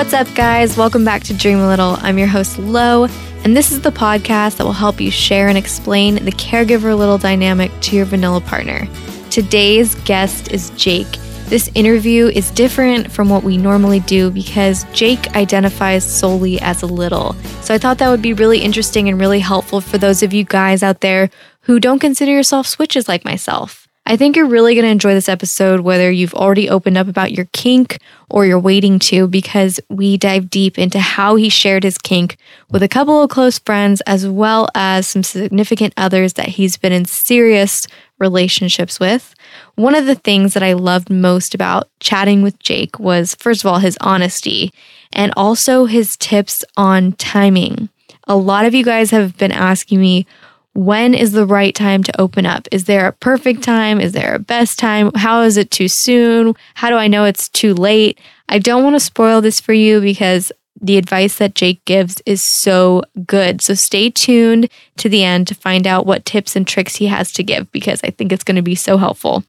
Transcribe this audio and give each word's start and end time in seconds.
What's 0.00 0.14
up, 0.14 0.34
guys? 0.34 0.78
Welcome 0.78 1.04
back 1.04 1.24
to 1.24 1.34
Dream 1.34 1.58
a 1.58 1.66
Little. 1.68 1.98
I'm 2.00 2.16
your 2.16 2.26
host, 2.26 2.58
Lo, 2.58 3.04
and 3.44 3.54
this 3.54 3.70
is 3.70 3.82
the 3.82 3.92
podcast 3.92 4.56
that 4.56 4.64
will 4.64 4.72
help 4.72 4.98
you 4.98 5.10
share 5.10 5.48
and 5.48 5.58
explain 5.58 6.14
the 6.24 6.32
caregiver 6.32 6.96
little 6.96 7.18
dynamic 7.18 7.70
to 7.82 7.96
your 7.96 8.06
vanilla 8.06 8.40
partner. 8.40 8.88
Today's 9.30 9.94
guest 10.06 10.52
is 10.52 10.70
Jake. 10.70 11.06
This 11.48 11.70
interview 11.74 12.28
is 12.28 12.50
different 12.52 13.12
from 13.12 13.28
what 13.28 13.42
we 13.42 13.58
normally 13.58 14.00
do 14.00 14.30
because 14.30 14.84
Jake 14.94 15.36
identifies 15.36 16.02
solely 16.02 16.58
as 16.62 16.80
a 16.80 16.86
little. 16.86 17.34
So 17.60 17.74
I 17.74 17.78
thought 17.78 17.98
that 17.98 18.08
would 18.08 18.22
be 18.22 18.32
really 18.32 18.60
interesting 18.60 19.06
and 19.06 19.20
really 19.20 19.40
helpful 19.40 19.82
for 19.82 19.98
those 19.98 20.22
of 20.22 20.32
you 20.32 20.44
guys 20.44 20.82
out 20.82 21.02
there 21.02 21.28
who 21.64 21.78
don't 21.78 21.98
consider 21.98 22.32
yourself 22.32 22.66
switches 22.66 23.06
like 23.06 23.26
myself. 23.26 23.86
I 24.10 24.16
think 24.16 24.34
you're 24.34 24.46
really 24.46 24.74
going 24.74 24.86
to 24.86 24.90
enjoy 24.90 25.14
this 25.14 25.28
episode, 25.28 25.82
whether 25.82 26.10
you've 26.10 26.34
already 26.34 26.68
opened 26.68 26.98
up 26.98 27.06
about 27.06 27.30
your 27.30 27.44
kink 27.52 27.96
or 28.28 28.44
you're 28.44 28.58
waiting 28.58 28.98
to, 28.98 29.28
because 29.28 29.78
we 29.88 30.16
dive 30.16 30.50
deep 30.50 30.80
into 30.80 30.98
how 30.98 31.36
he 31.36 31.48
shared 31.48 31.84
his 31.84 31.96
kink 31.96 32.36
with 32.72 32.82
a 32.82 32.88
couple 32.88 33.22
of 33.22 33.30
close 33.30 33.60
friends, 33.60 34.00
as 34.08 34.26
well 34.26 34.68
as 34.74 35.06
some 35.06 35.22
significant 35.22 35.94
others 35.96 36.32
that 36.32 36.48
he's 36.48 36.76
been 36.76 36.92
in 36.92 37.04
serious 37.04 37.86
relationships 38.18 38.98
with. 38.98 39.32
One 39.76 39.94
of 39.94 40.06
the 40.06 40.16
things 40.16 40.54
that 40.54 40.62
I 40.64 40.72
loved 40.72 41.08
most 41.08 41.54
about 41.54 41.88
chatting 42.00 42.42
with 42.42 42.58
Jake 42.58 42.98
was, 42.98 43.36
first 43.36 43.62
of 43.62 43.70
all, 43.70 43.78
his 43.78 43.96
honesty 44.00 44.72
and 45.12 45.32
also 45.36 45.84
his 45.84 46.16
tips 46.16 46.64
on 46.76 47.12
timing. 47.12 47.88
A 48.26 48.34
lot 48.34 48.66
of 48.66 48.74
you 48.74 48.84
guys 48.84 49.12
have 49.12 49.38
been 49.38 49.52
asking 49.52 50.00
me, 50.00 50.26
when 50.74 51.14
is 51.14 51.32
the 51.32 51.46
right 51.46 51.74
time 51.74 52.02
to 52.04 52.20
open 52.20 52.46
up? 52.46 52.68
Is 52.70 52.84
there 52.84 53.08
a 53.08 53.12
perfect 53.12 53.62
time? 53.62 54.00
Is 54.00 54.12
there 54.12 54.34
a 54.34 54.38
best 54.38 54.78
time? 54.78 55.10
How 55.14 55.42
is 55.42 55.56
it 55.56 55.70
too 55.70 55.88
soon? 55.88 56.54
How 56.74 56.90
do 56.90 56.96
I 56.96 57.08
know 57.08 57.24
it's 57.24 57.48
too 57.48 57.74
late? 57.74 58.20
I 58.48 58.58
don't 58.58 58.84
want 58.84 58.94
to 58.94 59.00
spoil 59.00 59.40
this 59.40 59.60
for 59.60 59.72
you 59.72 60.00
because 60.00 60.52
the 60.80 60.96
advice 60.96 61.36
that 61.36 61.54
Jake 61.54 61.84
gives 61.84 62.22
is 62.24 62.42
so 62.42 63.02
good. 63.26 63.60
So 63.60 63.74
stay 63.74 64.10
tuned 64.10 64.70
to 64.96 65.08
the 65.08 65.24
end 65.24 65.48
to 65.48 65.54
find 65.54 65.86
out 65.86 66.06
what 66.06 66.24
tips 66.24 66.56
and 66.56 66.66
tricks 66.66 66.96
he 66.96 67.06
has 67.08 67.32
to 67.32 67.42
give 67.42 67.70
because 67.72 68.00
I 68.02 68.10
think 68.10 68.32
it's 68.32 68.44
going 68.44 68.56
to 68.56 68.62
be 68.62 68.74
so 68.74 68.96
helpful. 68.96 69.44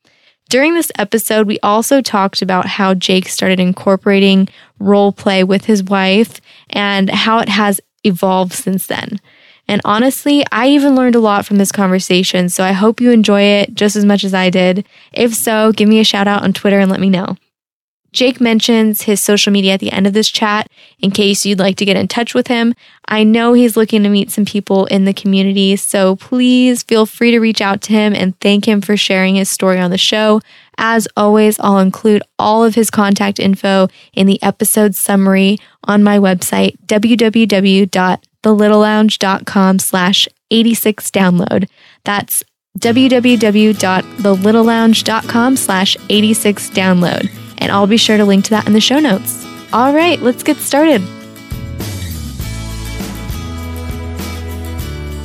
During 0.49 0.73
this 0.73 0.91
episode, 0.97 1.47
we 1.47 1.59
also 1.61 2.01
talked 2.01 2.41
about 2.41 2.65
how 2.65 2.93
Jake 2.93 3.29
started 3.29 3.59
incorporating 3.59 4.49
role 4.79 5.13
play 5.13 5.45
with 5.45 5.65
his 5.65 5.81
wife 5.81 6.41
and 6.69 7.09
how 7.09 7.39
it 7.39 7.47
has 7.47 7.79
evolved 8.03 8.51
since 8.51 8.87
then. 8.87 9.19
And 9.71 9.79
honestly, 9.85 10.43
I 10.51 10.67
even 10.67 10.97
learned 10.97 11.15
a 11.15 11.21
lot 11.21 11.45
from 11.45 11.55
this 11.55 11.71
conversation, 11.71 12.49
so 12.49 12.61
I 12.61 12.73
hope 12.73 12.99
you 12.99 13.09
enjoy 13.11 13.43
it 13.43 13.73
just 13.73 13.95
as 13.95 14.03
much 14.03 14.25
as 14.25 14.33
I 14.33 14.49
did. 14.49 14.85
If 15.13 15.33
so, 15.33 15.71
give 15.71 15.87
me 15.87 16.01
a 16.01 16.03
shout 16.03 16.27
out 16.27 16.43
on 16.43 16.51
Twitter 16.51 16.77
and 16.77 16.91
let 16.91 16.99
me 16.99 17.09
know. 17.09 17.37
Jake 18.11 18.41
mentions 18.41 19.03
his 19.03 19.23
social 19.23 19.53
media 19.53 19.75
at 19.75 19.79
the 19.79 19.93
end 19.93 20.05
of 20.05 20.11
this 20.11 20.27
chat 20.27 20.69
in 20.99 21.09
case 21.09 21.45
you'd 21.45 21.59
like 21.59 21.77
to 21.77 21.85
get 21.85 21.95
in 21.95 22.09
touch 22.09 22.33
with 22.33 22.47
him. 22.47 22.73
I 23.07 23.23
know 23.23 23.53
he's 23.53 23.77
looking 23.77 24.03
to 24.03 24.09
meet 24.09 24.29
some 24.29 24.43
people 24.43 24.87
in 24.87 25.05
the 25.05 25.13
community, 25.13 25.77
so 25.77 26.17
please 26.17 26.83
feel 26.83 27.05
free 27.05 27.31
to 27.31 27.39
reach 27.39 27.61
out 27.61 27.79
to 27.83 27.93
him 27.93 28.13
and 28.13 28.37
thank 28.41 28.67
him 28.67 28.81
for 28.81 28.97
sharing 28.97 29.35
his 29.35 29.47
story 29.47 29.79
on 29.79 29.89
the 29.89 29.97
show. 29.97 30.41
As 30.77 31.07
always, 31.15 31.57
I'll 31.61 31.79
include 31.79 32.23
all 32.37 32.65
of 32.65 32.75
his 32.75 32.89
contact 32.89 33.39
info 33.39 33.87
in 34.11 34.27
the 34.27 34.43
episode 34.43 34.95
summary 34.95 35.59
on 35.85 36.03
my 36.03 36.19
website, 36.19 36.75
www.thelittlelounge.com 38.43 39.79
slash 39.79 40.27
86 40.49 41.11
download. 41.11 41.69
That's 42.03 42.43
www.thelittlelounge.com 42.79 45.57
slash 45.57 45.97
86 46.09 46.69
download 46.69 47.29
and 47.61 47.71
I'll 47.71 47.87
be 47.87 47.97
sure 47.97 48.17
to 48.17 48.25
link 48.25 48.45
to 48.45 48.49
that 48.51 48.67
in 48.67 48.73
the 48.73 48.81
show 48.81 48.99
notes. 48.99 49.45
All 49.71 49.93
right, 49.93 50.19
let's 50.19 50.43
get 50.43 50.57
started. 50.57 51.01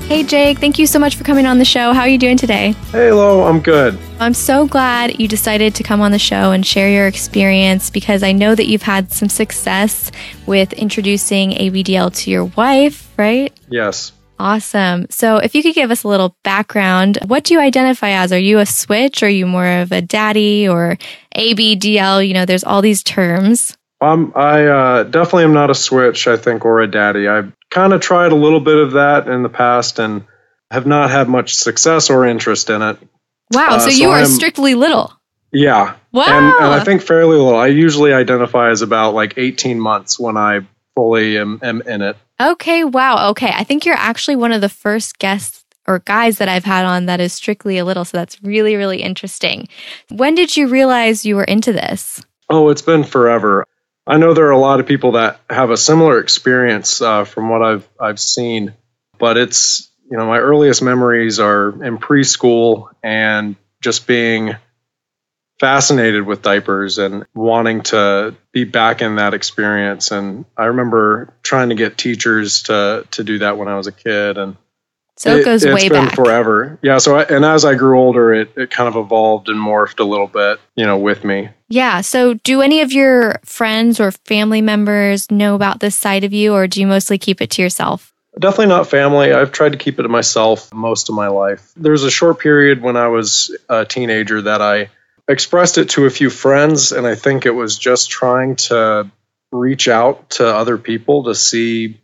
Hey, 0.08 0.22
Jake, 0.22 0.58
thank 0.58 0.78
you 0.78 0.86
so 0.86 1.00
much 1.00 1.16
for 1.16 1.24
coming 1.24 1.46
on 1.46 1.58
the 1.58 1.64
show. 1.64 1.92
How 1.92 2.02
are 2.02 2.08
you 2.08 2.16
doing 2.16 2.36
today? 2.36 2.74
Hey, 2.92 3.10
Lo, 3.10 3.42
I'm 3.42 3.58
good. 3.58 3.98
I'm 4.20 4.34
so 4.34 4.64
glad 4.68 5.18
you 5.18 5.26
decided 5.26 5.74
to 5.74 5.82
come 5.82 6.00
on 6.00 6.12
the 6.12 6.18
show 6.18 6.52
and 6.52 6.64
share 6.64 6.88
your 6.88 7.08
experience 7.08 7.90
because 7.90 8.22
I 8.22 8.30
know 8.30 8.54
that 8.54 8.68
you've 8.68 8.82
had 8.82 9.10
some 9.10 9.28
success 9.28 10.12
with 10.46 10.72
introducing 10.74 11.50
ABDL 11.50 12.14
to 12.18 12.30
your 12.30 12.44
wife, 12.44 13.12
right? 13.18 13.52
Yes. 13.68 14.12
Awesome. 14.38 15.06
So, 15.10 15.38
if 15.38 15.56
you 15.56 15.62
could 15.64 15.74
give 15.74 15.90
us 15.90 16.04
a 16.04 16.08
little 16.08 16.36
background, 16.44 17.18
what 17.26 17.42
do 17.42 17.54
you 17.54 17.60
identify 17.60 18.10
as? 18.10 18.32
Are 18.32 18.38
you 18.38 18.60
a 18.60 18.66
switch? 18.66 19.24
Are 19.24 19.28
you 19.28 19.44
more 19.44 19.66
of 19.66 19.90
a 19.90 20.02
daddy 20.02 20.68
or 20.68 20.98
ABDL? 21.34 22.26
You 22.26 22.32
know, 22.32 22.44
there's 22.44 22.64
all 22.64 22.80
these 22.80 23.02
terms. 23.02 23.76
Um, 24.00 24.32
I 24.34 24.66
uh, 24.66 25.02
definitely 25.04 25.44
am 25.44 25.54
not 25.54 25.70
a 25.70 25.74
switch, 25.74 26.26
I 26.26 26.36
think, 26.36 26.64
or 26.64 26.80
a 26.80 26.90
daddy. 26.90 27.28
I've 27.28 27.52
kind 27.70 27.92
of 27.92 28.00
tried 28.00 28.32
a 28.32 28.36
little 28.36 28.60
bit 28.60 28.76
of 28.76 28.92
that 28.92 29.26
in 29.26 29.42
the 29.42 29.48
past 29.48 29.98
and 29.98 30.24
have 30.70 30.86
not 30.86 31.10
had 31.10 31.28
much 31.28 31.54
success 31.54 32.10
or 32.10 32.26
interest 32.26 32.68
in 32.68 32.82
it. 32.82 32.98
Wow. 33.52 33.68
Uh, 33.70 33.78
so, 33.78 33.88
you 33.88 34.10
are 34.10 34.24
strictly 34.26 34.74
little. 34.74 35.12
Yeah. 35.52 35.96
Wow. 36.12 36.24
And, 36.26 36.54
and 36.56 36.80
I 36.80 36.84
think 36.84 37.02
fairly 37.02 37.36
little. 37.36 37.56
I 37.56 37.68
usually 37.68 38.12
identify 38.12 38.70
as 38.70 38.82
about 38.82 39.14
like 39.14 39.34
18 39.36 39.80
months 39.80 40.18
when 40.18 40.36
I 40.36 40.60
fully 40.94 41.38
am, 41.38 41.60
am 41.62 41.82
in 41.82 42.02
it. 42.02 42.16
Okay, 42.40 42.84
wow. 42.84 43.30
Okay. 43.30 43.52
I 43.54 43.64
think 43.64 43.86
you're 43.86 43.94
actually 43.94 44.36
one 44.36 44.52
of 44.52 44.60
the 44.60 44.68
first 44.68 45.18
guests 45.18 45.64
or 45.86 46.00
guys 46.00 46.38
that 46.38 46.48
I've 46.48 46.64
had 46.64 46.84
on 46.84 47.06
that 47.06 47.20
is 47.20 47.32
strictly 47.32 47.78
a 47.78 47.84
little. 47.84 48.04
So 48.04 48.18
that's 48.18 48.42
really, 48.42 48.76
really 48.76 49.02
interesting. 49.02 49.68
When 50.10 50.34
did 50.34 50.56
you 50.56 50.66
realize 50.66 51.24
you 51.24 51.36
were 51.36 51.44
into 51.44 51.72
this? 51.72 52.24
Oh, 52.50 52.68
it's 52.68 52.82
been 52.82 53.04
forever. 53.04 53.64
I 54.06 54.18
know 54.18 54.34
there 54.34 54.46
are 54.46 54.52
a 54.52 54.58
lot 54.58 54.80
of 54.80 54.86
people 54.86 55.12
that 55.12 55.40
have 55.50 55.70
a 55.70 55.76
similar 55.76 56.20
experience 56.20 57.00
uh, 57.02 57.24
from 57.24 57.48
what 57.48 57.62
I've 57.62 57.88
I've 58.00 58.20
seen, 58.20 58.74
but 59.18 59.36
it's 59.36 59.90
you 60.08 60.16
know 60.16 60.26
my 60.26 60.38
earliest 60.38 60.82
memories 60.82 61.40
are 61.40 61.70
in 61.84 61.98
preschool 61.98 62.90
and 63.02 63.56
just 63.80 64.06
being 64.06 64.54
fascinated 65.58 66.24
with 66.24 66.42
diapers 66.42 66.98
and 66.98 67.24
wanting 67.34 67.82
to 67.82 68.36
be 68.52 68.64
back 68.64 69.02
in 69.02 69.16
that 69.16 69.34
experience. 69.34 70.10
And 70.10 70.44
I 70.56 70.66
remember 70.66 71.34
trying 71.42 71.70
to 71.70 71.74
get 71.74 71.98
teachers 71.98 72.64
to 72.64 73.06
to 73.12 73.24
do 73.24 73.38
that 73.40 73.58
when 73.58 73.68
I 73.68 73.76
was 73.76 73.86
a 73.86 73.92
kid. 73.92 74.38
And 74.38 74.56
so 75.16 75.36
it, 75.36 75.44
goes 75.44 75.64
it, 75.64 75.72
way 75.72 75.88
been 75.88 76.06
back 76.06 76.14
forever. 76.14 76.78
Yeah. 76.82 76.98
So 76.98 77.16
I, 77.16 77.22
and 77.24 77.44
as 77.44 77.64
I 77.64 77.74
grew 77.74 77.98
older, 77.98 78.34
it 78.34 78.52
it 78.56 78.70
kind 78.70 78.88
of 78.88 78.96
evolved 78.96 79.48
and 79.48 79.58
morphed 79.58 79.98
a 80.00 80.04
little 80.04 80.26
bit, 80.26 80.60
you 80.74 80.84
know, 80.84 80.98
with 80.98 81.24
me. 81.24 81.48
Yeah. 81.68 82.02
So 82.02 82.34
do 82.34 82.60
any 82.60 82.82
of 82.82 82.92
your 82.92 83.40
friends 83.44 83.98
or 83.98 84.12
family 84.12 84.60
members 84.60 85.30
know 85.30 85.54
about 85.54 85.80
this 85.80 85.96
side 85.96 86.24
of 86.24 86.32
you, 86.32 86.54
or 86.54 86.66
do 86.66 86.80
you 86.80 86.86
mostly 86.86 87.18
keep 87.18 87.40
it 87.40 87.50
to 87.50 87.62
yourself? 87.62 88.12
Definitely 88.38 88.66
not 88.66 88.88
family. 88.88 89.32
I've 89.32 89.52
tried 89.52 89.72
to 89.72 89.78
keep 89.78 89.98
it 89.98 90.02
to 90.02 90.10
myself 90.10 90.72
most 90.72 91.08
of 91.08 91.14
my 91.14 91.28
life. 91.28 91.72
There 91.74 91.92
was 91.92 92.04
a 92.04 92.10
short 92.10 92.38
period 92.38 92.82
when 92.82 92.96
I 92.96 93.08
was 93.08 93.56
a 93.70 93.86
teenager 93.86 94.42
that 94.42 94.60
I 94.60 94.90
expressed 95.26 95.78
it 95.78 95.90
to 95.90 96.04
a 96.04 96.10
few 96.10 96.28
friends, 96.28 96.92
and 96.92 97.06
I 97.06 97.14
think 97.14 97.46
it 97.46 97.52
was 97.52 97.78
just 97.78 98.10
trying 98.10 98.56
to 98.56 99.10
reach 99.50 99.88
out 99.88 100.30
to 100.30 100.46
other 100.46 100.76
people 100.76 101.24
to 101.24 101.34
see 101.34 101.98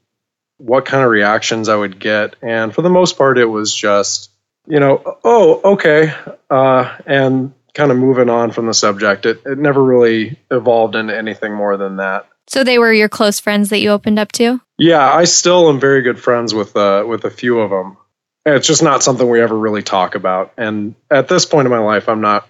what 0.63 0.85
kind 0.87 1.03
of 1.03 1.11
reactions 1.11 1.69
I 1.69 1.75
would 1.75 1.99
get. 1.99 2.37
And 2.41 2.73
for 2.73 2.83
the 2.83 2.91
most 2.91 3.19
part, 3.19 3.37
it 3.37 3.47
was 3.47 3.75
just, 3.75 4.31
you 4.67 4.79
know, 4.79 5.19
oh, 5.25 5.73
okay, 5.73 6.15
uh, 6.49 6.97
and 7.05 7.53
kind 7.75 7.91
of 7.91 7.97
moving 7.99 8.31
on 8.31 8.53
from 8.53 8.67
the 8.67 8.75
subject. 8.75 9.27
It, 9.27 9.43
it 9.45 9.59
never 9.59 9.83
really 9.83 10.39
evolved 10.51 10.95
into 10.95 11.17
anything 11.17 11.53
more 11.53 11.77
than 11.77 11.97
that. 11.97 12.29
So 12.47 12.65
they 12.65 12.79
were 12.79 12.93
your 12.93 13.09
close 13.09 13.41
friends 13.41 13.71
that 13.71 13.81
you 13.81 13.91
opened 13.91 14.19
up 14.19 14.31
to? 14.33 14.61
Yeah, 14.79 15.03
I 15.03 15.25
still 15.25 15.69
am 15.69 15.81
very 15.81 16.03
good 16.03 16.21
friends 16.21 16.55
with 16.55 16.77
uh, 16.77 17.05
with 17.07 17.25
a 17.25 17.31
few 17.31 17.61
of 17.61 17.71
them. 17.71 17.97
It's 18.45 18.67
just 18.67 18.83
not 18.83 19.03
something 19.03 19.29
we 19.29 19.41
ever 19.41 19.57
really 19.57 19.83
talk 19.83 20.15
about. 20.17 20.53
And 20.57 20.95
at 21.11 21.29
this 21.29 21.47
point 21.47 21.67
in 21.67 21.71
my 21.71 21.79
life, 21.79 22.09
I'm 22.09 22.21
not 22.21 22.49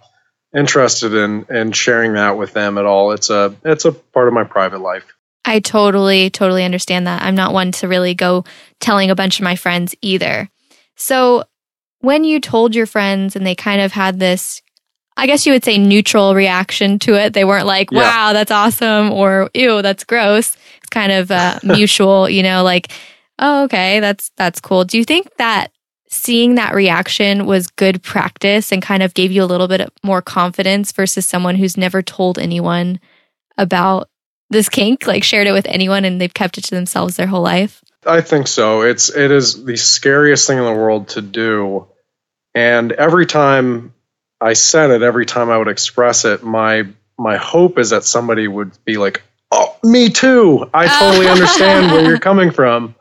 interested 0.54 1.14
in 1.14 1.46
in 1.50 1.72
sharing 1.72 2.14
that 2.14 2.36
with 2.36 2.52
them 2.52 2.78
at 2.78 2.86
all. 2.86 3.12
It's 3.12 3.30
a 3.30 3.54
it's 3.64 3.84
a 3.84 3.92
part 3.92 4.28
of 4.28 4.34
my 4.34 4.44
private 4.44 4.80
life. 4.80 5.04
I 5.44 5.60
totally 5.60 6.30
totally 6.30 6.64
understand 6.64 7.06
that. 7.06 7.22
I'm 7.22 7.34
not 7.34 7.52
one 7.52 7.72
to 7.72 7.88
really 7.88 8.14
go 8.14 8.44
telling 8.80 9.10
a 9.10 9.14
bunch 9.14 9.38
of 9.38 9.44
my 9.44 9.56
friends 9.56 9.94
either. 10.00 10.48
So 10.96 11.44
when 12.00 12.24
you 12.24 12.40
told 12.40 12.74
your 12.74 12.86
friends 12.86 13.34
and 13.34 13.46
they 13.46 13.54
kind 13.54 13.80
of 13.80 13.92
had 13.92 14.18
this 14.18 14.62
I 15.16 15.26
guess 15.26 15.44
you 15.44 15.52
would 15.52 15.64
say 15.64 15.76
neutral 15.78 16.34
reaction 16.34 16.98
to 17.00 17.14
it. 17.14 17.34
They 17.34 17.44
weren't 17.44 17.66
like, 17.66 17.92
"Wow, 17.92 18.28
yeah. 18.28 18.32
that's 18.32 18.50
awesome," 18.50 19.12
or 19.12 19.50
"Ew, 19.54 19.82
that's 19.82 20.04
gross." 20.04 20.56
It's 20.78 20.88
kind 20.90 21.12
of 21.12 21.30
uh, 21.30 21.58
mutual, 21.62 22.30
you 22.30 22.42
know, 22.42 22.62
like, 22.62 22.90
"Oh, 23.38 23.64
okay, 23.64 24.00
that's 24.00 24.30
that's 24.36 24.60
cool." 24.60 24.84
Do 24.84 24.96
you 24.96 25.04
think 25.04 25.28
that 25.36 25.70
seeing 26.08 26.54
that 26.54 26.74
reaction 26.74 27.46
was 27.46 27.68
good 27.68 28.02
practice 28.02 28.72
and 28.72 28.82
kind 28.82 29.02
of 29.02 29.14
gave 29.14 29.32
you 29.32 29.42
a 29.42 29.46
little 29.46 29.68
bit 29.68 29.90
more 30.02 30.22
confidence 30.22 30.92
versus 30.92 31.26
someone 31.26 31.56
who's 31.56 31.76
never 31.76 32.02
told 32.02 32.38
anyone 32.38 33.00
about 33.56 34.08
this 34.52 34.68
kink, 34.68 35.06
like 35.06 35.24
shared 35.24 35.46
it 35.46 35.52
with 35.52 35.66
anyone 35.66 36.04
and 36.04 36.20
they've 36.20 36.32
kept 36.32 36.58
it 36.58 36.64
to 36.64 36.74
themselves 36.74 37.16
their 37.16 37.26
whole 37.26 37.42
life? 37.42 37.82
I 38.06 38.20
think 38.20 38.46
so. 38.46 38.82
It's 38.82 39.14
it 39.14 39.30
is 39.30 39.64
the 39.64 39.76
scariest 39.76 40.46
thing 40.46 40.58
in 40.58 40.64
the 40.64 40.72
world 40.72 41.08
to 41.08 41.22
do. 41.22 41.86
And 42.54 42.92
every 42.92 43.26
time 43.26 43.94
I 44.40 44.52
said 44.54 44.90
it, 44.90 45.02
every 45.02 45.26
time 45.26 45.50
I 45.50 45.58
would 45.58 45.68
express 45.68 46.24
it, 46.24 46.42
my 46.42 46.86
my 47.18 47.36
hope 47.36 47.78
is 47.78 47.90
that 47.90 48.04
somebody 48.04 48.48
would 48.48 48.72
be 48.84 48.96
like, 48.96 49.22
oh, 49.50 49.76
me 49.82 50.08
too. 50.08 50.68
I 50.74 50.86
oh. 50.86 50.98
totally 50.98 51.28
understand 51.28 51.92
where 51.92 52.04
you're 52.04 52.18
coming 52.30 52.50
from. 52.50 52.94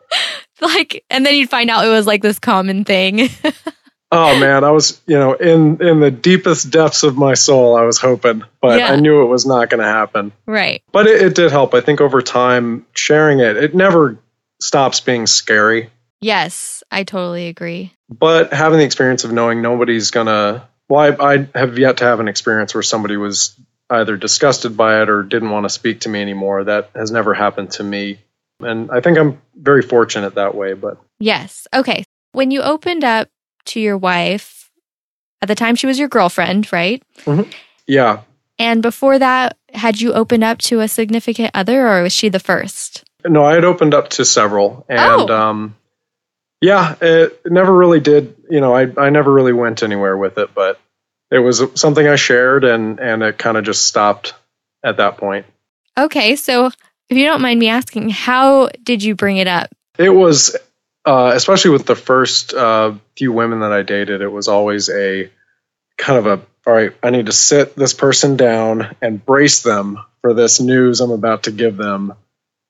Like, 0.62 1.04
and 1.10 1.26
then 1.26 1.36
you'd 1.36 1.50
find 1.50 1.72
out 1.72 1.86
it 1.86 1.90
was 1.90 2.06
like 2.06 2.22
this 2.22 2.38
common 2.38 2.86
thing. 2.86 3.30
Oh 4.14 4.38
man, 4.40 4.64
I 4.66 4.72
was, 4.72 5.02
you 5.08 5.18
know, 5.18 5.34
in 5.34 5.82
in 5.82 6.00
the 6.02 6.12
deepest 6.12 6.70
depths 6.70 7.04
of 7.04 7.18
my 7.18 7.34
soul, 7.34 7.78
I 7.78 7.84
was 7.84 7.98
hoping, 7.98 8.44
but 8.62 8.78
Yeah. 8.80 8.92
I 8.92 8.98
knew 8.98 9.22
it 9.24 9.28
was 9.28 9.46
not 9.46 9.70
going 9.70 9.80
to 9.80 9.88
happen. 9.88 10.34
right. 10.46 10.84
But 10.92 11.08
it, 11.08 11.22
it 11.22 11.36
did 11.36 11.52
help. 11.52 11.74
I 11.74 11.80
think 11.82 12.02
over 12.02 12.22
time, 12.22 12.86
sharing 12.94 13.40
it, 13.40 13.56
it 13.56 13.74
never 13.74 14.18
stops 14.60 15.00
being 15.00 15.28
scary. 15.28 15.90
Yes, 16.20 16.84
I 16.92 17.04
totally 17.04 17.48
agree. 17.48 17.94
But 18.10 18.54
having 18.54 18.80
the 18.80 18.86
experience 18.86 19.24
of 19.24 19.32
knowing 19.32 19.62
nobody's 19.62 20.12
gonna, 20.12 20.68
well, 20.90 21.16
I, 21.20 21.34
I 21.34 21.48
have 21.56 21.80
yet 21.80 21.98
to 21.98 22.04
have 22.04 22.20
an 22.20 22.28
experience 22.28 22.74
where 22.74 22.84
somebody 22.84 23.16
was 23.18 23.56
either 23.90 24.18
disgusted 24.18 24.76
by 24.78 25.02
it 25.02 25.10
or 25.10 25.24
didn't 25.24 25.50
want 25.50 25.64
to 25.66 25.70
speak 25.70 26.02
to 26.02 26.10
me 26.10 26.22
anymore. 26.22 26.66
That 26.66 26.90
has 26.96 27.12
never 27.12 27.34
happened 27.34 27.72
to 27.72 27.84
me, 27.84 28.20
and 28.60 28.92
I 28.92 29.00
think 29.00 29.18
I'm 29.18 29.42
very 29.56 29.82
fortunate 29.82 30.36
that 30.36 30.54
way. 30.54 30.74
But 30.74 30.98
Yes. 31.20 31.66
Okay. 31.74 32.04
When 32.34 32.52
you 32.52 32.62
opened 32.62 33.04
up 33.04 33.30
to 33.66 33.80
your 33.80 33.98
wife, 33.98 34.70
at 35.42 35.48
the 35.48 35.56
time 35.56 35.76
she 35.76 35.88
was 35.88 35.98
your 36.00 36.08
girlfriend, 36.10 36.72
right? 36.72 37.02
yeah, 37.88 38.22
And 38.60 38.82
before 38.82 39.18
that, 39.20 39.58
had 39.74 40.00
you 40.02 40.14
opened 40.14 40.44
up 40.44 40.60
to 40.60 40.80
a 40.82 40.88
significant 40.88 41.52
other 41.54 41.88
or 41.88 42.04
was 42.04 42.14
she 42.14 42.30
the 42.30 42.40
first? 42.40 43.04
No, 43.28 43.44
I 43.44 43.54
had 43.56 43.64
opened 43.66 43.94
up 43.94 44.10
to 44.12 44.26
several, 44.26 44.86
and 44.90 45.30
Oh. 45.30 45.36
um, 45.36 45.76
yeah, 46.62 46.96
it 47.02 47.42
never 47.46 47.74
really 47.76 48.00
did. 48.00 48.36
You 48.50 48.62
know, 48.62 48.76
I 48.76 48.88
I 48.98 49.10
never 49.10 49.32
really 49.32 49.54
went 49.54 49.82
anywhere 49.84 50.16
with 50.18 50.38
it, 50.38 50.54
but 50.54 50.80
it 51.32 51.40
was 51.40 51.64
something 51.76 52.08
I 52.08 52.16
shared, 52.18 52.64
and 52.64 53.00
and 53.00 53.24
it 53.24 53.38
kind 53.38 53.58
of 53.58 53.64
just 53.64 53.86
stopped 53.86 54.34
at 54.84 54.98
that 54.98 55.18
point. 55.18 55.46
Okay. 55.98 56.36
So 56.36 56.68
if 57.10 57.18
you 57.18 57.26
don't 57.26 57.42
mind 57.42 57.60
me 57.60 57.70
asking, 57.70 58.10
how 58.10 58.70
did 58.84 59.04
you 59.04 59.16
bring 59.16 59.38
it 59.38 59.48
up? 59.48 59.70
It 60.00 60.10
was, 60.10 60.56
uh, 61.06 61.32
especially 61.34 61.72
with 61.72 61.86
the 61.86 61.96
first 61.96 62.54
uh, 62.54 62.94
few 63.18 63.32
women 63.32 63.62
that 63.62 63.72
I 63.72 63.82
dated, 63.82 64.22
it 64.22 64.32
was 64.32 64.48
always 64.48 64.90
a 64.90 65.30
kind 65.98 66.20
of 66.20 66.26
a 66.28 66.46
all 66.68 66.74
right. 66.74 66.94
I 67.02 67.10
need 67.10 67.26
to 67.26 67.32
sit 67.32 67.76
this 67.76 67.94
person 67.94 68.38
down 68.38 68.96
and 69.02 69.26
brace 69.26 69.64
them 69.64 69.98
for 70.22 70.36
this 70.36 70.62
news 70.62 71.02
I'm 71.02 71.12
about 71.12 71.44
to 71.44 71.52
give 71.52 71.76
them, 71.76 72.14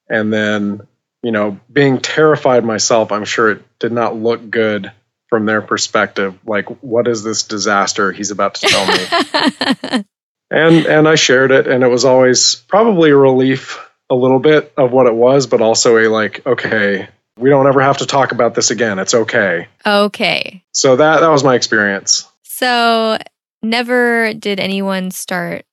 and 0.09 0.31
then 0.31 0.87
you 1.23 1.31
know, 1.31 1.59
being 1.71 1.99
terrified 1.99 2.65
myself, 2.65 3.11
I'm 3.11 3.25
sure 3.25 3.51
it 3.51 3.79
did 3.79 3.91
not 3.91 4.15
look 4.15 4.49
good 4.49 4.91
from 5.27 5.45
their 5.45 5.61
perspective. 5.61 6.37
Like, 6.45 6.67
what 6.81 7.07
is 7.07 7.23
this 7.23 7.43
disaster 7.43 8.11
he's 8.11 8.31
about 8.31 8.55
to 8.55 8.67
tell 8.67 8.87
me? 8.87 10.03
and 10.51 10.85
and 10.85 11.07
I 11.07 11.15
shared 11.15 11.51
it, 11.51 11.67
and 11.67 11.83
it 11.83 11.87
was 11.87 12.05
always 12.05 12.55
probably 12.55 13.11
a 13.11 13.17
relief, 13.17 13.79
a 14.09 14.15
little 14.15 14.39
bit 14.39 14.73
of 14.77 14.91
what 14.91 15.07
it 15.07 15.15
was, 15.15 15.47
but 15.47 15.61
also 15.61 15.97
a 15.97 16.07
like, 16.07 16.45
okay, 16.45 17.07
we 17.37 17.49
don't 17.49 17.67
ever 17.67 17.81
have 17.81 17.97
to 17.97 18.05
talk 18.05 18.31
about 18.31 18.55
this 18.55 18.71
again. 18.71 18.99
It's 18.99 19.13
okay. 19.13 19.67
okay. 19.85 20.63
So 20.73 20.95
that 20.95 21.21
that 21.21 21.29
was 21.29 21.43
my 21.43 21.55
experience. 21.55 22.27
So 22.43 23.17
never 23.61 24.33
did 24.33 24.59
anyone 24.59 25.11
start 25.11 25.65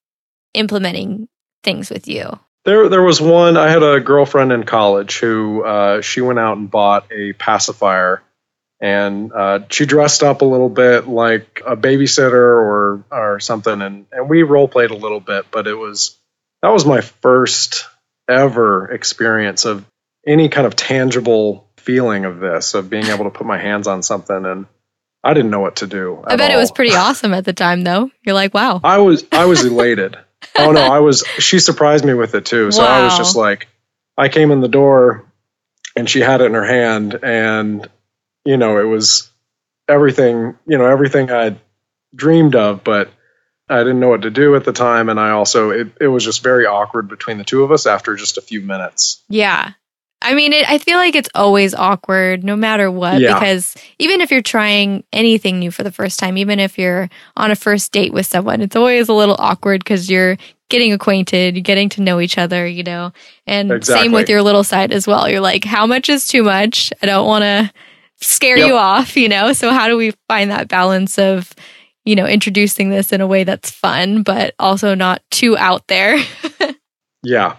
implementing 0.54 1.28
things 1.62 1.90
with 1.90 2.08
you. 2.08 2.38
There, 2.64 2.88
there 2.88 3.02
was 3.02 3.20
one. 3.20 3.56
I 3.56 3.70
had 3.70 3.82
a 3.82 4.00
girlfriend 4.00 4.52
in 4.52 4.64
college 4.64 5.18
who 5.18 5.64
uh, 5.64 6.00
she 6.02 6.20
went 6.20 6.38
out 6.38 6.58
and 6.58 6.70
bought 6.70 7.10
a 7.10 7.32
pacifier, 7.32 8.22
and 8.80 9.32
uh, 9.32 9.60
she 9.70 9.86
dressed 9.86 10.22
up 10.22 10.42
a 10.42 10.44
little 10.44 10.68
bit 10.68 11.08
like 11.08 11.62
a 11.66 11.76
babysitter 11.76 12.34
or 12.34 13.04
or 13.10 13.40
something, 13.40 13.80
and 13.80 14.06
and 14.12 14.28
we 14.28 14.42
role 14.42 14.68
played 14.68 14.90
a 14.90 14.96
little 14.96 15.20
bit. 15.20 15.46
But 15.50 15.66
it 15.66 15.74
was 15.74 16.18
that 16.62 16.68
was 16.68 16.84
my 16.84 17.00
first 17.00 17.86
ever 18.28 18.90
experience 18.90 19.64
of 19.64 19.86
any 20.26 20.48
kind 20.48 20.66
of 20.66 20.76
tangible 20.76 21.68
feeling 21.76 22.24
of 22.24 22.38
this, 22.38 22.74
of 22.74 22.90
being 22.90 23.06
able 23.06 23.24
to 23.24 23.30
put 23.30 23.46
my 23.46 23.58
hands 23.58 23.86
on 23.86 24.02
something, 24.02 24.44
and 24.44 24.66
I 25.24 25.34
didn't 25.34 25.50
know 25.50 25.60
what 25.60 25.76
to 25.76 25.86
do. 25.86 26.22
I 26.26 26.36
bet 26.36 26.50
it 26.50 26.56
was 26.56 26.70
pretty 26.70 26.94
awesome 26.94 27.34
at 27.34 27.44
the 27.44 27.52
time 27.52 27.82
though. 27.82 28.10
You're 28.24 28.34
like, 28.34 28.54
wow. 28.54 28.80
I 28.84 28.98
was 28.98 29.24
I 29.32 29.46
was 29.46 29.64
elated. 29.64 30.16
oh 30.58 30.72
no, 30.72 30.80
I 30.80 31.00
was 31.00 31.24
she 31.38 31.58
surprised 31.58 32.04
me 32.04 32.14
with 32.14 32.34
it 32.34 32.44
too. 32.44 32.70
So 32.70 32.84
I 32.84 33.04
was 33.04 33.16
just 33.16 33.36
like 33.36 33.68
I 34.16 34.28
came 34.28 34.50
in 34.50 34.60
the 34.60 34.68
door 34.68 35.26
and 35.96 36.08
she 36.08 36.20
had 36.20 36.40
it 36.40 36.46
in 36.46 36.54
her 36.54 36.64
hand 36.64 37.18
and 37.22 37.88
you 38.44 38.56
know, 38.56 38.78
it 38.78 38.84
was 38.84 39.30
everything, 39.88 40.56
you 40.66 40.78
know, 40.78 40.86
everything 40.86 41.30
I'd 41.30 41.58
dreamed 42.14 42.54
of, 42.54 42.84
but 42.84 43.10
I 43.68 43.78
didn't 43.78 44.00
know 44.00 44.08
what 44.08 44.22
to 44.22 44.30
do 44.30 44.54
at 44.56 44.64
the 44.64 44.72
time 44.72 45.08
and 45.08 45.18
I 45.18 45.30
also 45.30 45.70
it, 45.70 45.88
it 46.00 46.08
was 46.08 46.24
just 46.24 46.42
very 46.42 46.66
awkward 46.66 47.08
between 47.08 47.38
the 47.38 47.44
two 47.44 47.64
of 47.64 47.72
us 47.72 47.86
after 47.86 48.14
just 48.14 48.38
a 48.38 48.42
few 48.42 48.60
minutes. 48.60 49.22
Yeah. 49.28 49.72
I 50.30 50.34
mean, 50.34 50.52
it, 50.52 50.68
I 50.68 50.78
feel 50.78 50.96
like 50.98 51.14
it's 51.14 51.28
always 51.34 51.74
awkward 51.74 52.44
no 52.44 52.54
matter 52.56 52.90
what, 52.90 53.20
Yeah. 53.20 53.34
because 53.34 53.74
even 53.98 54.20
if 54.20 54.30
you're 54.30 54.42
trying 54.42 55.02
anything 55.12 55.58
new 55.58 55.70
for 55.70 55.82
the 55.82 55.90
first 55.92 56.18
time, 56.18 56.36
even 56.36 56.60
if 56.60 56.78
you're 56.78 57.08
on 57.36 57.50
a 57.50 57.56
first 57.56 57.92
date 57.92 58.12
with 58.12 58.26
someone, 58.26 58.60
it's 58.60 58.76
always 58.76 59.08
a 59.08 59.12
little 59.14 59.36
awkward 59.38 59.82
because 59.82 60.10
you're 60.10 60.36
getting 60.68 60.92
acquainted, 60.92 61.56
you're 61.56 61.62
getting 61.62 61.88
to 61.88 62.02
know 62.02 62.20
each 62.20 62.36
other, 62.36 62.66
you 62.66 62.82
know, 62.82 63.10
and 63.46 63.82
same 63.84 64.12
with 64.12 64.28
your 64.28 64.42
little 64.42 64.62
side 64.64 64.92
as 64.92 65.06
well. 65.06 65.28
You're 65.28 65.40
like, 65.40 65.64
how 65.64 65.86
much 65.86 66.08
is 66.10 66.26
too 66.26 66.42
much? 66.42 66.92
I 67.02 67.06
don't 67.06 67.26
want 67.26 67.42
to 67.42 67.72
scare 68.20 68.58
Yep. 68.58 68.66
you 68.68 68.74
off, 68.76 69.16
you 69.16 69.28
know? 69.30 69.52
So, 69.54 69.72
how 69.72 69.88
do 69.88 69.96
we 69.96 70.12
find 70.28 70.50
that 70.50 70.68
balance 70.68 71.18
of, 71.18 71.52
you 72.04 72.14
know, 72.16 72.26
introducing 72.26 72.90
this 72.90 73.12
in 73.12 73.20
a 73.22 73.26
way 73.26 73.44
that's 73.44 73.70
fun, 73.70 74.22
but 74.22 74.54
also 74.58 74.94
not 74.94 75.22
too 75.30 75.56
out 75.56 75.86
there? 75.88 76.18
Yeah. 77.24 77.56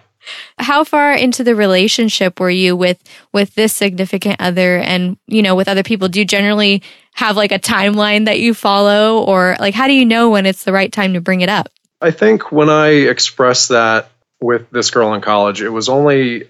How 0.58 0.84
far 0.84 1.12
into 1.12 1.42
the 1.42 1.54
relationship 1.54 2.40
were 2.40 2.50
you 2.50 2.76
with 2.76 3.02
with 3.32 3.54
this 3.54 3.74
significant 3.74 4.36
other 4.38 4.78
and 4.78 5.16
you 5.26 5.42
know 5.42 5.54
with 5.54 5.68
other 5.68 5.82
people 5.82 6.08
do 6.08 6.18
you 6.18 6.24
generally 6.24 6.82
have 7.14 7.36
like 7.36 7.52
a 7.52 7.58
timeline 7.58 8.26
that 8.26 8.40
you 8.40 8.54
follow 8.54 9.22
or 9.24 9.56
like 9.58 9.74
how 9.74 9.86
do 9.86 9.92
you 9.92 10.04
know 10.04 10.30
when 10.30 10.46
it's 10.46 10.64
the 10.64 10.72
right 10.72 10.92
time 10.92 11.14
to 11.14 11.20
bring 11.20 11.40
it 11.40 11.48
up 11.48 11.68
I 12.00 12.10
think 12.10 12.50
when 12.50 12.70
I 12.70 12.88
expressed 12.88 13.70
that 13.70 14.10
with 14.40 14.70
this 14.70 14.90
girl 14.90 15.12
in 15.12 15.20
college, 15.20 15.60
it 15.60 15.68
was 15.68 15.88
only 15.88 16.48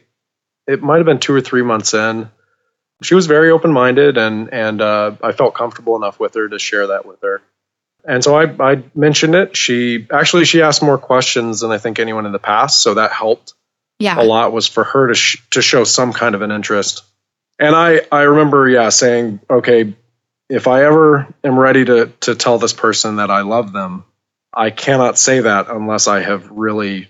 it 0.66 0.82
might 0.82 0.98
have 0.98 1.06
been 1.06 1.18
two 1.18 1.34
or 1.34 1.40
three 1.40 1.62
months 1.62 1.92
in. 1.92 2.30
She 3.02 3.14
was 3.14 3.26
very 3.26 3.50
open 3.50 3.72
minded, 3.72 4.16
and 4.16 4.52
and 4.52 4.80
uh, 4.80 5.16
I 5.22 5.32
felt 5.32 5.54
comfortable 5.54 5.96
enough 5.96 6.20
with 6.20 6.34
her 6.34 6.48
to 6.48 6.58
share 6.58 6.88
that 6.88 7.06
with 7.06 7.20
her. 7.22 7.42
And 8.04 8.22
so 8.24 8.34
I, 8.34 8.72
I 8.72 8.82
mentioned 8.94 9.34
it. 9.34 9.56
She 9.56 10.06
actually 10.10 10.44
she 10.44 10.62
asked 10.62 10.82
more 10.82 10.98
questions 10.98 11.60
than 11.60 11.72
I 11.72 11.78
think 11.78 11.98
anyone 11.98 12.26
in 12.26 12.32
the 12.32 12.38
past, 12.38 12.80
so 12.82 12.94
that 12.94 13.10
helped 13.10 13.54
yeah 14.00 14.20
a 14.20 14.24
lot. 14.24 14.52
Was 14.52 14.66
for 14.66 14.82
her 14.82 15.08
to 15.08 15.14
sh- 15.14 15.42
to 15.50 15.62
show 15.62 15.84
some 15.84 16.12
kind 16.12 16.34
of 16.34 16.42
an 16.42 16.50
interest. 16.50 17.04
And 17.60 17.76
I 17.76 18.00
I 18.10 18.22
remember 18.22 18.68
yeah 18.68 18.88
saying 18.88 19.38
okay, 19.48 19.94
if 20.48 20.66
I 20.66 20.84
ever 20.84 21.32
am 21.44 21.56
ready 21.56 21.84
to 21.84 22.12
to 22.22 22.34
tell 22.34 22.58
this 22.58 22.72
person 22.72 23.16
that 23.16 23.30
I 23.30 23.42
love 23.42 23.72
them, 23.72 24.04
I 24.52 24.70
cannot 24.70 25.18
say 25.18 25.40
that 25.40 25.68
unless 25.68 26.08
I 26.08 26.20
have 26.20 26.50
really 26.50 27.08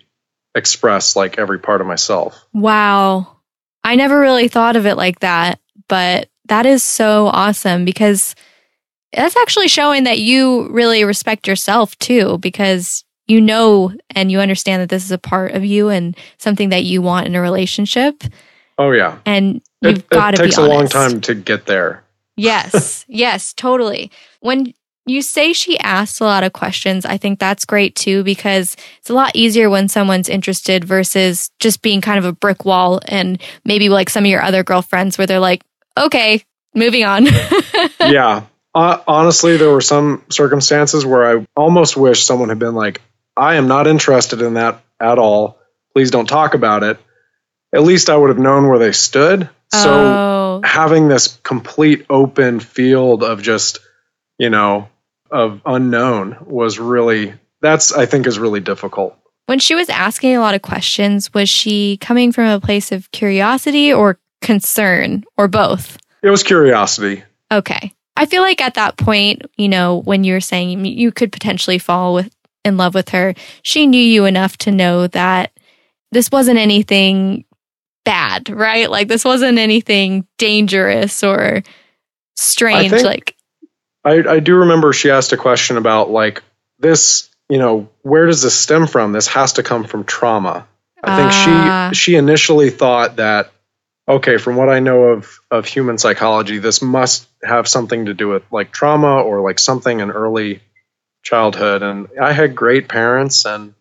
expressed 0.55 1.17
like 1.17 1.39
every 1.39 1.61
part 1.61 1.81
of 1.81 1.87
myself. 1.87 2.45
wow 2.53 3.37
i 3.85 3.95
never 3.95 4.19
really 4.19 4.49
thought 4.49 4.75
of 4.75 4.85
it 4.85 4.97
like 4.97 5.21
that 5.21 5.61
but 5.87 6.29
that 6.47 6.67
is 6.67 6.83
so 6.83 7.29
awesome 7.29 7.85
because 7.85 8.35
that's 9.13 9.37
actually 9.37 9.69
showing 9.69 10.03
that 10.05 10.19
you 10.19 10.69
really 10.71 11.05
respect 11.05 11.47
yourself 11.47 11.97
too 11.99 12.37
because 12.39 13.05
you 13.31 13.41
know 13.41 13.93
and 14.11 14.31
you 14.31 14.41
understand 14.41 14.83
that 14.83 14.89
this 14.89 15.05
is 15.05 15.13
a 15.13 15.19
part 15.19 15.53
of 15.53 15.65
you 15.65 15.89
and 15.89 16.17
something 16.39 16.71
that 16.71 16.85
you 16.85 17.01
want 17.01 17.27
in 17.27 17.35
a 17.35 17.41
relationship 17.41 18.25
Oh 18.81 18.93
yeah, 18.93 19.19
and 19.27 19.61
you've 19.83 20.09
got 20.09 20.31
to 20.31 20.39
be 20.39 20.49
takes 20.49 20.57
a 20.57 20.67
long 20.67 20.89
time 20.89 21.21
to 21.23 21.35
get 21.35 21.67
there. 21.67 22.03
Yes, 22.39 23.05
yes, 23.09 23.53
totally. 23.53 24.11
When 24.41 24.73
you 25.05 25.21
say 25.21 25.53
she 25.53 25.79
asks 25.81 26.19
a 26.19 26.25
lot 26.25 26.45
of 26.45 26.55
questions, 26.55 27.05
I 27.05 27.19
think 27.19 27.39
that's 27.39 27.67
great 27.67 27.95
too 27.95 28.25
because 28.25 28.79
it's 28.99 29.11
a 29.11 29.15
lot 29.15 29.33
easier 29.37 29.69
when 29.69 29.89
someone's 29.89 30.31
interested 30.31 30.83
versus 30.83 31.51
just 31.59 31.83
being 31.83 32.01
kind 32.01 32.19
of 32.19 32.25
a 32.25 32.33
brick 32.33 32.65
wall 32.65 33.01
and 33.05 33.39
maybe 33.67 33.91
like 33.91 34.09
some 34.09 34.25
of 34.25 34.31
your 34.31 34.43
other 34.43 34.65
girlfriends 34.65 35.19
where 35.19 35.27
they're 35.27 35.39
like, 35.39 35.63
okay, 35.99 36.43
moving 36.75 37.05
on. 37.05 37.27
yeah. 38.01 38.45
Uh, 38.75 38.99
honestly, 39.07 39.59
there 39.59 39.71
were 39.71 39.83
some 39.83 40.25
circumstances 40.31 41.05
where 41.05 41.39
I 41.39 41.47
almost 41.55 41.99
wish 41.99 42.25
someone 42.25 42.49
had 42.49 42.59
been 42.59 42.75
like, 42.75 43.03
I 43.41 43.55
am 43.55 43.67
not 43.67 43.87
interested 43.87 44.43
in 44.43 44.55
that 44.55 44.85
at 45.01 45.19
all. 45.19 45.59
Please 45.95 46.11
don't 46.11 46.29
talk 46.29 46.53
about 46.53 46.83
it. 46.83 46.99
At 47.75 47.83
least 47.83 48.11
I 48.11 48.17
would 48.17 48.29
have 48.29 48.39
known 48.39 48.69
where 48.69 48.79
they 48.79 48.93
stood. 48.93 49.49
So 49.73 49.91
oh, 49.91 50.61
having 50.63 51.09
this 51.09 51.39
complete 51.43 52.05
open 52.11 52.61
field 52.61 53.23
of 53.23 53.41
just, 53.41 53.79
you 54.39 54.51
know, 54.51 54.89
of 55.31 55.63
unknown 55.65 56.37
was 56.45 56.79
really, 56.79 57.33
that's, 57.63 57.93
I 57.93 58.05
think, 58.07 58.27
is 58.27 58.39
really 58.39 58.61
difficult. 58.61 59.17
when 59.51 59.59
she 59.59 59.75
was 59.75 59.89
asking 59.89 60.37
a 60.37 60.41
lot 60.41 60.55
of 60.55 60.63
questions, 60.63 61.35
was 61.35 61.49
she 61.49 61.97
coming 61.97 62.31
from 62.31 62.45
a 62.45 62.61
place 62.61 62.93
of 62.93 63.11
curiosity 63.11 63.93
or 63.93 64.17
concern 64.41 65.25
or 65.37 65.49
both? 65.49 65.99
It 66.23 66.31
was 66.31 66.45
curiosity. 66.45 67.25
Okay. 67.51 67.93
I 68.15 68.27
feel 68.27 68.43
like 68.43 68.61
at 68.61 68.75
that 68.75 68.97
point, 68.97 69.43
you 69.57 69.69
know, 69.69 70.03
when 70.03 70.23
you 70.23 70.35
were 70.35 70.41
saying 70.41 70.85
you 70.85 71.11
could 71.11 71.33
potentially 71.33 71.79
fall 71.79 72.15
with 72.15 72.33
in 72.64 72.76
love 72.76 72.95
with 72.95 73.11
her, 73.11 73.35
she 73.62 73.87
knew 73.87 74.00
you 74.02 74.25
enough 74.25 74.57
to 74.59 74.71
know 74.71 75.07
that 75.09 75.52
this 76.12 76.31
wasn't 76.31 76.59
anything 76.59 77.45
bad, 78.05 78.49
right? 78.50 78.90
Like 78.90 79.09
this 79.09 79.25
wasn't 79.25 79.59
anything 79.59 80.26
dangerous 80.38 81.23
or 81.23 81.62
strange. 82.37 82.90
think- 82.90 83.05
like, 83.05 83.37
I, 84.05 84.23
I 84.37 84.40
do 84.40 84.57
remember 84.57 84.93
she 84.95 85.11
asked 85.11 85.33
a 85.33 85.37
question 85.37 85.76
about 85.76 86.11
like 86.11 86.43
this, 86.79 87.29
you 87.50 87.59
know, 87.59 87.90
where 88.02 88.26
does 88.26 88.40
this 88.43 88.59
stem 88.59 88.87
from? 88.87 89.12
This 89.12 89.29
has 89.29 89.55
to 89.55 89.62
come 89.62 89.85
from 89.85 90.05
trauma. 90.05 90.67
I 91.02 91.17
think 91.17 91.33
Ah. 91.33 91.90
she 91.93 91.99
she 92.12 92.14
initially 92.17 92.71
thought 92.71 93.17
that 93.17 93.52
okay, 94.09 94.38
from 94.38 94.57
what 94.57 94.69
I 94.71 94.81
know 94.81 95.02
of 95.05 95.38
of 95.50 95.67
human 95.67 95.99
psychology, 95.99 96.59
this 96.59 96.81
must 96.83 97.26
have 97.43 97.69
something 97.69 98.07
to 98.07 98.14
do 98.14 98.29
with 98.29 98.43
like 98.50 98.73
trauma 98.73 99.21
or 99.23 99.40
like 99.43 99.59
something 99.59 100.00
in 100.00 100.11
early 100.11 100.61
childhood. 101.23 101.83
And 101.83 102.09
I 102.21 102.33
had 102.33 102.55
great 102.55 102.89
parents 102.89 103.45
and 103.45 103.75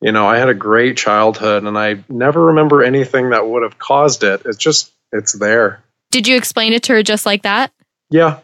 you 0.00 0.12
know, 0.12 0.26
I 0.26 0.36
had 0.36 0.50
a 0.50 0.54
great 0.54 0.98
childhood 0.98 1.64
and 1.64 1.78
I 1.78 2.04
never 2.08 2.46
remember 2.46 2.82
anything 2.82 3.30
that 3.30 3.48
would 3.48 3.62
have 3.62 3.78
caused 3.78 4.22
it. 4.22 4.42
It's 4.44 4.58
just 4.58 4.92
it's 5.12 5.32
there. 5.32 5.82
did 6.10 6.26
you 6.28 6.36
explain 6.36 6.72
it 6.72 6.82
to 6.84 6.92
her 6.92 7.02
just 7.02 7.24
like 7.24 7.42
that? 7.42 7.72
Yeah, 8.10 8.40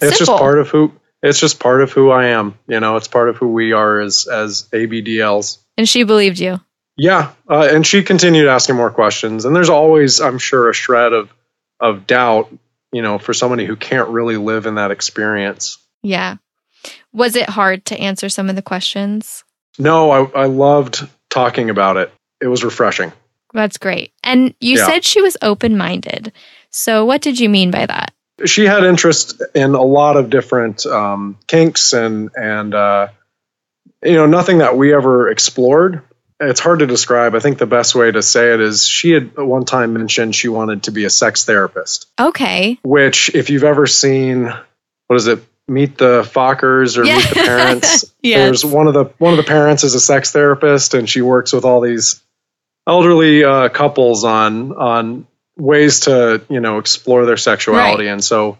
it's 0.00 0.18
just 0.18 0.30
part 0.30 0.58
of 0.58 0.68
who 0.68 0.92
it's 1.22 1.38
just 1.38 1.60
part 1.60 1.82
of 1.82 1.92
who 1.92 2.10
I 2.10 2.28
am. 2.28 2.58
You 2.66 2.80
know, 2.80 2.96
it's 2.96 3.08
part 3.08 3.28
of 3.28 3.36
who 3.36 3.48
we 3.48 3.72
are 3.72 4.00
as 4.00 4.26
as 4.26 4.68
ABDLs. 4.72 5.58
And 5.76 5.88
she 5.88 6.04
believed 6.04 6.38
you. 6.38 6.60
Yeah, 6.96 7.32
uh, 7.48 7.68
and 7.70 7.86
she 7.86 8.02
continued 8.02 8.48
asking 8.48 8.76
more 8.76 8.90
questions, 8.90 9.44
and 9.44 9.56
there's 9.56 9.70
always, 9.70 10.20
I'm 10.20 10.38
sure, 10.38 10.68
a 10.68 10.74
shred 10.74 11.12
of 11.12 11.32
of 11.80 12.06
doubt. 12.06 12.52
You 12.92 13.02
know, 13.02 13.18
for 13.18 13.32
somebody 13.32 13.64
who 13.64 13.76
can't 13.76 14.08
really 14.08 14.36
live 14.36 14.66
in 14.66 14.74
that 14.74 14.90
experience. 14.90 15.78
Yeah. 16.02 16.36
Was 17.12 17.36
it 17.36 17.48
hard 17.48 17.84
to 17.86 17.98
answer 17.98 18.28
some 18.28 18.48
of 18.48 18.56
the 18.56 18.62
questions? 18.62 19.44
No, 19.78 20.10
I, 20.10 20.42
I 20.42 20.44
loved 20.46 21.06
talking 21.30 21.70
about 21.70 21.96
it. 21.96 22.12
It 22.40 22.46
was 22.48 22.64
refreshing. 22.64 23.12
That's 23.54 23.78
great. 23.78 24.12
And 24.24 24.54
you 24.60 24.78
Yeah. 24.78 24.86
said 24.86 25.04
she 25.04 25.20
was 25.20 25.36
open 25.42 25.76
minded. 25.76 26.32
So, 26.70 27.04
what 27.04 27.20
did 27.20 27.38
you 27.38 27.48
mean 27.48 27.70
by 27.70 27.86
that? 27.86 28.12
She 28.46 28.64
had 28.64 28.82
interest 28.84 29.42
in 29.54 29.74
a 29.74 29.82
lot 29.82 30.16
of 30.16 30.30
different 30.30 30.86
um, 30.86 31.36
kinks 31.46 31.92
and 31.92 32.30
and 32.34 32.74
uh, 32.74 33.08
you 34.02 34.14
know 34.14 34.26
nothing 34.26 34.58
that 34.58 34.76
we 34.76 34.94
ever 34.94 35.28
explored. 35.30 36.02
It's 36.40 36.58
hard 36.60 36.80
to 36.80 36.86
describe. 36.86 37.34
I 37.36 37.40
think 37.40 37.58
the 37.58 37.66
best 37.66 37.94
way 37.94 38.10
to 38.10 38.20
say 38.22 38.52
it 38.54 38.60
is 38.60 38.84
she 38.84 39.10
had 39.12 39.32
at 39.38 39.46
one 39.46 39.64
time 39.64 39.92
mentioned 39.92 40.34
she 40.34 40.48
wanted 40.48 40.84
to 40.84 40.90
be 40.90 41.04
a 41.04 41.10
sex 41.10 41.44
therapist. 41.44 42.10
Okay. 42.18 42.78
Which, 42.82 43.32
if 43.34 43.48
you've 43.50 43.62
ever 43.62 43.86
seen, 43.86 44.52
what 45.06 45.16
is 45.16 45.28
it? 45.28 45.38
Meet 45.68 45.98
the 45.98 46.22
Fockers 46.22 46.98
or 46.98 47.04
Yeah. 47.04 47.16
Meet 47.16 47.28
the 47.28 47.34
Parents. 47.46 48.14
Yes. 48.22 48.38
There's 48.38 48.64
one 48.64 48.88
of 48.88 48.94
the 48.94 49.04
one 49.18 49.32
of 49.32 49.36
the 49.36 49.48
parents 49.48 49.84
is 49.84 49.94
a 49.94 50.00
sex 50.00 50.32
therapist, 50.32 50.94
and 50.94 51.08
she 51.08 51.22
works 51.22 51.52
with 51.52 51.64
all 51.64 51.80
these 51.80 52.22
elderly 52.86 53.44
uh, 53.44 53.68
couples 53.68 54.24
on 54.24 54.72
on 54.72 55.26
ways 55.56 56.00
to 56.00 56.42
you 56.48 56.60
know 56.60 56.78
explore 56.78 57.26
their 57.26 57.36
sexuality. 57.36 58.08
And 58.08 58.22
so, 58.22 58.58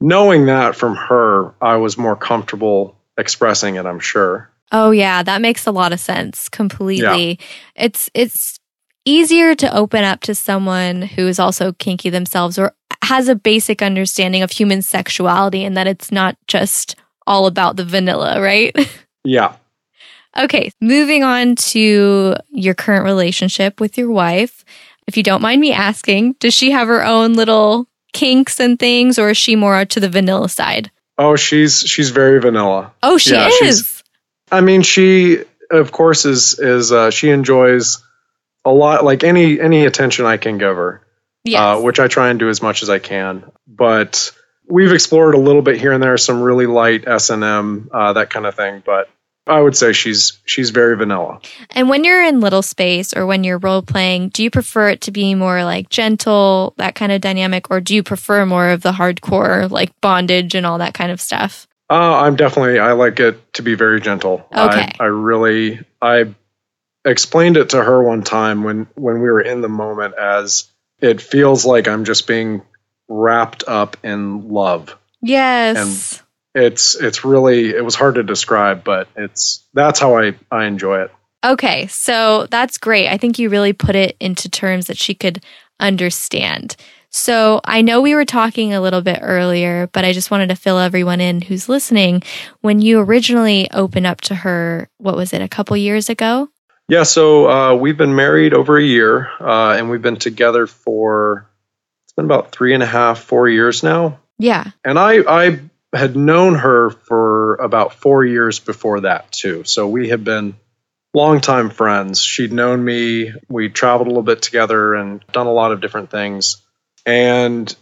knowing 0.00 0.46
that 0.46 0.74
from 0.74 0.96
her, 0.96 1.54
I 1.60 1.76
was 1.76 1.98
more 1.98 2.16
comfortable 2.16 2.96
expressing 3.16 3.76
it. 3.76 3.86
I'm 3.86 4.00
sure. 4.00 4.50
Oh 4.72 4.90
yeah, 4.90 5.22
that 5.22 5.40
makes 5.40 5.66
a 5.66 5.70
lot 5.72 5.92
of 5.92 6.00
sense 6.00 6.48
completely. 6.48 7.38
It's 7.74 8.10
it's 8.14 8.58
easier 9.04 9.54
to 9.54 9.74
open 9.74 10.04
up 10.04 10.20
to 10.20 10.34
someone 10.34 11.02
who 11.02 11.26
is 11.26 11.38
also 11.38 11.72
kinky 11.72 12.10
themselves 12.10 12.58
or 12.58 12.74
has 13.02 13.28
a 13.28 13.34
basic 13.34 13.80
understanding 13.82 14.42
of 14.42 14.50
human 14.50 14.82
sexuality 14.82 15.64
and 15.64 15.76
that 15.76 15.86
it's 15.86 16.10
not 16.12 16.36
just 16.46 16.96
all 17.26 17.46
about 17.46 17.76
the 17.76 17.84
vanilla, 17.84 18.40
right? 18.40 18.74
Yeah. 19.24 19.56
okay, 20.38 20.70
moving 20.80 21.22
on 21.24 21.54
to 21.56 22.36
your 22.50 22.74
current 22.74 23.04
relationship 23.04 23.78
with 23.80 23.98
your 23.98 24.10
wife. 24.10 24.64
If 25.06 25.16
you 25.16 25.22
don't 25.22 25.42
mind 25.42 25.60
me 25.60 25.72
asking, 25.72 26.34
does 26.40 26.54
she 26.54 26.70
have 26.70 26.88
her 26.88 27.04
own 27.04 27.34
little 27.34 27.88
kinks 28.14 28.58
and 28.60 28.78
things 28.78 29.18
or 29.18 29.30
is 29.30 29.36
she 29.36 29.54
more 29.56 29.84
to 29.84 30.00
the 30.00 30.08
vanilla 30.08 30.48
side? 30.48 30.90
Oh, 31.18 31.36
she's 31.36 31.80
she's 31.80 32.10
very 32.10 32.40
vanilla. 32.40 32.92
Oh, 33.02 33.18
she 33.18 33.34
Yeah, 33.34 33.50
is. 33.62 34.02
I 34.50 34.60
mean, 34.62 34.82
she 34.82 35.38
of 35.70 35.92
course 35.92 36.24
is 36.24 36.58
is 36.58 36.90
uh, 36.92 37.10
she 37.10 37.28
enjoys 37.30 37.98
a 38.64 38.70
lot 38.72 39.04
like 39.04 39.24
any 39.24 39.60
any 39.60 39.84
attention 39.84 40.24
I 40.24 40.36
can 40.38 40.56
give 40.58 40.76
her, 40.76 41.02
Yes. 41.48 41.60
uh, 41.60 41.80
which 41.80 42.00
I 42.00 42.08
try 42.08 42.30
and 42.30 42.38
do 42.38 42.48
as 42.48 42.62
much 42.62 42.82
as 42.82 42.90
I 42.90 42.98
can. 42.98 43.50
But 43.66 44.32
we've 44.68 44.92
explored 44.92 45.34
a 45.34 45.38
little 45.38 45.62
bit 45.62 45.80
here 45.80 45.92
and 45.92 46.02
there, 46.02 46.16
some 46.16 46.42
really 46.42 46.66
light 46.66 47.06
S 47.06 47.30
and 47.30 47.42
M 47.44 47.90
uh, 47.92 48.12
that 48.14 48.30
kind 48.30 48.46
of 48.46 48.54
thing. 48.54 48.82
But 48.84 49.08
I 49.46 49.60
would 49.60 49.76
say 49.76 49.92
she's 49.92 50.38
she's 50.44 50.70
very 50.70 50.96
vanilla. 50.96 51.40
And 51.70 51.88
when 51.88 52.04
you're 52.04 52.22
in 52.22 52.40
little 52.40 52.62
space 52.62 53.14
or 53.14 53.26
when 53.26 53.44
you're 53.44 53.58
role 53.58 53.82
playing, 53.82 54.28
do 54.28 54.42
you 54.42 54.50
prefer 54.50 54.90
it 54.90 55.00
to 55.02 55.10
be 55.10 55.34
more 55.34 55.64
like 55.64 55.88
gentle, 55.88 56.74
that 56.76 56.94
kind 56.94 57.12
of 57.12 57.20
dynamic, 57.20 57.70
or 57.70 57.80
do 57.80 57.94
you 57.94 58.02
prefer 58.02 58.44
more 58.44 58.68
of 58.68 58.82
the 58.82 58.92
hardcore, 58.92 59.70
like 59.70 59.98
bondage 60.00 60.54
and 60.54 60.66
all 60.66 60.78
that 60.78 60.94
kind 60.94 61.10
of 61.10 61.20
stuff? 61.20 61.66
Uh, 61.90 62.20
I'm 62.20 62.36
definitely 62.36 62.78
I 62.78 62.92
like 62.92 63.18
it 63.20 63.54
to 63.54 63.62
be 63.62 63.74
very 63.74 64.00
gentle. 64.00 64.46
Okay. 64.52 64.92
I, 65.00 65.04
I 65.04 65.06
really 65.06 65.80
I 66.02 66.34
explained 67.04 67.56
it 67.56 67.70
to 67.70 67.82
her 67.82 68.02
one 68.02 68.22
time 68.22 68.64
when 68.64 68.86
when 68.94 69.22
we 69.22 69.30
were 69.30 69.40
in 69.40 69.62
the 69.62 69.68
moment 69.68 70.14
as 70.14 70.70
it 71.00 71.20
feels 71.20 71.64
like 71.64 71.88
I'm 71.88 72.04
just 72.04 72.26
being 72.26 72.62
wrapped 73.08 73.64
up 73.66 73.96
in 74.02 74.48
love. 74.48 74.96
Yes. 75.20 76.20
And 76.54 76.62
it's 76.64 76.94
it's 76.94 77.24
really 77.24 77.70
it 77.70 77.84
was 77.84 77.94
hard 77.94 78.14
to 78.14 78.22
describe 78.22 78.82
but 78.82 79.06
it's 79.16 79.68
that's 79.74 80.00
how 80.00 80.16
i 80.16 80.34
i 80.50 80.64
enjoy 80.64 81.02
it 81.02 81.10
okay, 81.44 81.86
so 81.88 82.46
that's 82.50 82.78
great. 82.78 83.08
I 83.08 83.16
think 83.16 83.38
you 83.38 83.48
really 83.48 83.72
put 83.72 83.96
it 83.96 84.16
into 84.20 84.48
terms 84.48 84.86
that 84.86 84.98
she 84.98 85.14
could 85.14 85.42
understand. 85.80 86.76
So 87.10 87.60
I 87.64 87.80
know 87.80 88.00
we 88.00 88.14
were 88.14 88.26
talking 88.26 88.74
a 88.74 88.80
little 88.80 89.00
bit 89.00 89.20
earlier, 89.22 89.88
but 89.92 90.04
I 90.04 90.12
just 90.12 90.30
wanted 90.30 90.50
to 90.50 90.56
fill 90.56 90.78
everyone 90.78 91.20
in 91.20 91.40
who's 91.40 91.68
listening. 91.68 92.22
When 92.60 92.80
you 92.82 93.00
originally 93.00 93.70
opened 93.72 94.06
up 94.06 94.20
to 94.22 94.34
her, 94.34 94.90
what 94.98 95.16
was 95.16 95.32
it, 95.32 95.40
a 95.40 95.48
couple 95.48 95.76
years 95.76 96.10
ago? 96.10 96.50
Yeah 96.88 97.02
so 97.02 97.48
uh, 97.48 97.74
we've 97.74 97.96
been 97.96 98.14
married 98.14 98.54
over 98.54 98.76
a 98.76 98.82
year 98.82 99.28
uh, 99.40 99.76
and 99.76 99.90
we've 99.90 100.02
been 100.02 100.16
together 100.16 100.66
for 100.66 101.48
it's 102.04 102.12
been 102.12 102.24
about 102.24 102.52
three 102.52 102.74
and 102.74 102.82
a 102.82 102.86
half 102.86 103.20
four 103.20 103.48
years 103.48 103.82
now. 103.82 104.20
Yeah. 104.38 104.70
and 104.84 104.98
i 104.98 105.46
i 105.46 105.60
had 105.94 106.16
known 106.16 106.54
her 106.54 106.90
for 106.90 107.54
about 107.56 107.94
four 107.94 108.22
years 108.22 108.58
before 108.58 109.00
that 109.00 109.32
too. 109.32 109.64
So 109.64 109.88
we 109.88 110.10
had 110.10 110.22
been 110.22 110.54
longtime 111.14 111.70
friends. 111.70 112.22
She'd 112.22 112.52
known 112.52 112.84
me. 112.84 113.32
We 113.48 113.70
traveled 113.70 114.06
a 114.06 114.10
little 114.10 114.22
bit 114.22 114.42
together 114.42 114.94
and 114.94 115.24
done 115.32 115.46
a 115.46 115.52
lot 115.52 115.72
of 115.72 115.80
different 115.80 116.10
things. 116.10 116.62
And 117.06 117.74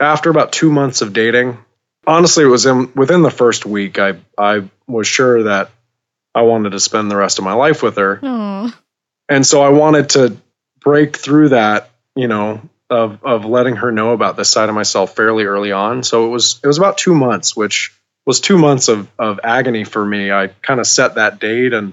after 0.00 0.28
about 0.28 0.50
two 0.50 0.72
months 0.72 1.02
of 1.02 1.12
dating 1.12 1.56
honestly 2.06 2.44
it 2.44 2.48
was 2.48 2.66
in, 2.66 2.92
within 2.94 3.22
the 3.22 3.30
first 3.30 3.64
week 3.64 3.98
i 3.98 4.14
i 4.36 4.68
was 4.86 5.06
sure 5.06 5.44
that 5.44 5.70
i 6.34 6.42
wanted 6.42 6.70
to 6.70 6.80
spend 6.80 7.10
the 7.10 7.16
rest 7.16 7.38
of 7.38 7.44
my 7.44 7.52
life 7.54 7.82
with 7.82 7.96
her 7.96 8.18
Oh. 8.22 8.72
and 9.28 9.46
so 9.46 9.62
I 9.62 9.68
wanted 9.70 10.10
to 10.10 10.36
break 10.80 11.16
through 11.16 11.50
that, 11.50 11.90
you 12.16 12.26
know, 12.28 12.60
of 12.90 13.22
of 13.24 13.44
letting 13.44 13.76
her 13.76 13.92
know 13.92 14.12
about 14.12 14.36
this 14.36 14.50
side 14.50 14.68
of 14.68 14.74
myself 14.74 15.14
fairly 15.16 15.44
early 15.44 15.72
on. 15.72 16.02
So 16.02 16.26
it 16.26 16.30
was 16.30 16.60
it 16.62 16.66
was 16.66 16.76
about 16.78 16.98
two 16.98 17.14
months, 17.14 17.56
which 17.56 17.96
was 18.26 18.40
two 18.40 18.58
months 18.58 18.88
of 18.88 19.08
of 19.18 19.40
agony 19.44 19.84
for 19.84 20.04
me. 20.04 20.30
I 20.32 20.48
kind 20.48 20.80
of 20.80 20.86
set 20.86 21.14
that 21.14 21.38
date, 21.38 21.72
and 21.72 21.92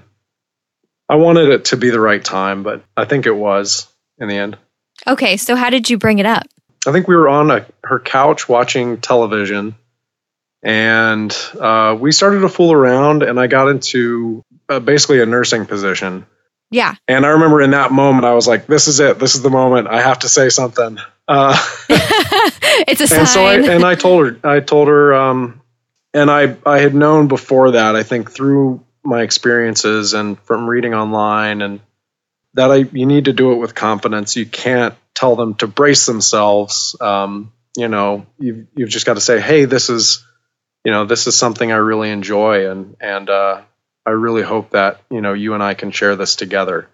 I 1.08 1.16
wanted 1.16 1.48
it 1.50 1.66
to 1.66 1.76
be 1.76 1.90
the 1.90 2.00
right 2.00 2.22
time, 2.22 2.62
but 2.62 2.82
I 2.96 3.04
think 3.04 3.26
it 3.26 3.36
was 3.36 3.86
in 4.18 4.28
the 4.28 4.36
end. 4.36 4.58
Okay, 5.06 5.36
so 5.36 5.54
how 5.56 5.70
did 5.70 5.88
you 5.88 5.96
bring 5.96 6.18
it 6.18 6.26
up? 6.26 6.46
I 6.86 6.92
think 6.92 7.08
we 7.08 7.16
were 7.16 7.28
on 7.28 7.50
a, 7.50 7.66
her 7.84 7.98
couch 8.00 8.48
watching 8.48 8.98
television, 9.00 9.74
and 10.62 11.34
uh, 11.58 11.96
we 11.98 12.12
started 12.12 12.40
to 12.40 12.48
fool 12.48 12.72
around, 12.72 13.22
and 13.22 13.38
I 13.40 13.46
got 13.46 13.68
into 13.68 14.44
uh, 14.68 14.80
basically 14.80 15.20
a 15.20 15.26
nursing 15.26 15.66
position. 15.66 16.26
Yeah. 16.70 16.94
And 17.08 17.26
I 17.26 17.30
remember 17.30 17.60
in 17.60 17.72
that 17.72 17.90
moment, 17.90 18.24
I 18.24 18.34
was 18.34 18.46
like, 18.46 18.66
"This 18.66 18.86
is 18.86 19.00
it. 19.00 19.18
This 19.18 19.34
is 19.34 19.42
the 19.42 19.50
moment. 19.50 19.88
I 19.88 20.00
have 20.00 20.20
to 20.20 20.28
say 20.28 20.48
something." 20.48 20.98
Uh, 21.26 21.56
it's 21.88 23.00
a 23.00 23.08
sign. 23.08 23.18
and 23.18 23.28
so 23.28 23.44
I 23.44 23.54
and 23.74 23.84
I 23.84 23.94
told 23.94 24.26
her, 24.26 24.48
I 24.48 24.60
told 24.60 24.88
her, 24.88 25.14
um, 25.14 25.62
and 26.14 26.30
I 26.30 26.56
I 26.64 26.78
had 26.78 26.94
known 26.94 27.28
before 27.28 27.72
that. 27.72 27.96
I 27.96 28.02
think 28.02 28.30
through 28.30 28.84
my 29.02 29.22
experiences 29.22 30.14
and 30.14 30.38
from 30.40 30.68
reading 30.68 30.94
online, 30.94 31.62
and 31.62 31.80
that 32.54 32.70
I 32.70 32.76
you 32.76 33.06
need 33.06 33.24
to 33.24 33.32
do 33.32 33.52
it 33.52 33.56
with 33.56 33.74
confidence. 33.74 34.36
You 34.36 34.46
can't 34.46 34.94
tell 35.14 35.36
them 35.36 35.54
to 35.54 35.66
brace 35.66 36.06
themselves. 36.06 36.94
Um, 37.00 37.52
you 37.76 37.88
know, 37.88 38.26
you've 38.38 38.66
you've 38.76 38.90
just 38.90 39.06
got 39.06 39.14
to 39.14 39.20
say, 39.20 39.40
"Hey, 39.40 39.64
this 39.64 39.90
is, 39.90 40.24
you 40.84 40.92
know, 40.92 41.04
this 41.04 41.26
is 41.26 41.36
something 41.36 41.70
I 41.72 41.76
really 41.76 42.10
enjoy," 42.10 42.70
and 42.70 42.96
and 43.00 43.28
uh, 43.28 43.62
I 44.06 44.10
really 44.10 44.42
hope 44.42 44.70
that 44.70 45.00
you 45.10 45.20
know 45.20 45.32
you 45.32 45.54
and 45.54 45.62
I 45.62 45.74
can 45.74 45.90
share 45.90 46.16
this 46.16 46.36
together. 46.36 46.88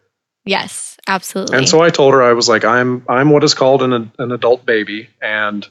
yes, 0.45 0.97
absolutely. 1.07 1.59
And 1.59 1.69
so 1.69 1.81
I 1.81 1.91
told 1.91 2.15
her 2.15 2.23
I 2.23 2.33
was 2.33 2.49
like, 2.49 2.65
I'm 2.65 3.05
I'm 3.09 3.31
what 3.31 3.45
is 3.45 3.55
called 3.55 3.83
an 3.83 4.13
an 4.19 4.33
adult 4.33 4.65
baby, 4.67 5.09
and 5.21 5.67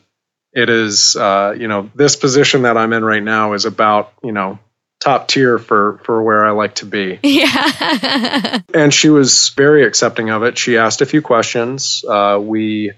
it 0.53 0.69
is 0.69 1.15
uh, 1.15 1.55
you 1.57 1.67
know 1.67 1.89
this 1.95 2.15
position 2.15 2.63
that 2.63 2.77
I'm 2.77 2.93
in 2.93 3.03
right 3.03 3.23
now 3.23 3.53
is 3.53 3.65
about 3.65 4.13
you 4.23 4.31
know 4.31 4.59
top 5.01 5.27
tier 5.27 5.59
for 5.59 5.99
for 6.05 6.23
where 6.23 6.45
I 6.45 6.51
like 6.51 6.75
to 6.75 6.85
be. 6.85 7.19
Yeah. 7.23 8.59
and 8.73 8.93
she 8.93 9.09
was 9.09 9.49
very 9.49 9.85
accepting 9.85 10.29
of 10.29 10.43
it. 10.43 10.57
She 10.57 10.77
asked 10.77 11.01
a 11.01 11.05
few 11.05 11.21
questions. 11.21 12.03
Uh, 12.07 12.39
we 12.41 12.93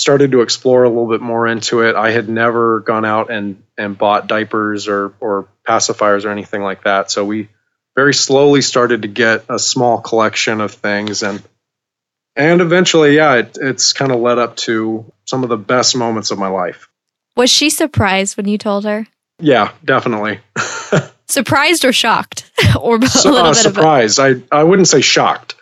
started 0.00 0.32
to 0.32 0.40
explore 0.40 0.84
a 0.84 0.88
little 0.88 1.08
bit 1.08 1.20
more 1.20 1.46
into 1.46 1.82
it. 1.82 1.94
I 1.94 2.10
had 2.10 2.28
never 2.28 2.80
gone 2.80 3.04
out 3.04 3.30
and 3.30 3.62
and 3.76 3.96
bought 3.96 4.26
diapers 4.26 4.88
or 4.88 5.14
or 5.20 5.48
pacifiers 5.66 6.24
or 6.24 6.30
anything 6.30 6.62
like 6.62 6.84
that. 6.84 7.10
So 7.10 7.24
we 7.24 7.48
very 7.94 8.14
slowly 8.14 8.62
started 8.62 9.02
to 9.02 9.08
get 9.08 9.44
a 9.48 9.58
small 9.58 10.00
collection 10.00 10.60
of 10.60 10.72
things 10.72 11.22
and 11.22 11.42
and 12.36 12.60
eventually, 12.60 13.16
yeah, 13.16 13.34
it, 13.36 13.58
it's 13.60 13.92
kind 13.92 14.12
of 14.12 14.20
led 14.20 14.38
up 14.38 14.56
to 14.58 15.12
some 15.26 15.42
of 15.42 15.48
the 15.48 15.56
best 15.56 15.96
moments 15.96 16.30
of 16.30 16.38
my 16.38 16.48
life. 16.48 16.88
Was 17.36 17.50
she 17.50 17.70
surprised 17.70 18.36
when 18.36 18.46
you 18.46 18.56
told 18.56 18.84
her? 18.84 19.06
Yeah, 19.40 19.72
definitely. 19.84 20.40
surprised 21.28 21.84
or 21.84 21.92
shocked, 21.92 22.50
or 22.80 22.96
a 22.96 22.98
little 22.98 23.36
uh, 23.36 23.50
bit 23.50 23.56
surprised. 23.56 24.18
Of 24.18 24.44
I 24.52 24.60
I 24.60 24.64
wouldn't 24.64 24.88
say 24.88 25.00
shocked. 25.00 25.56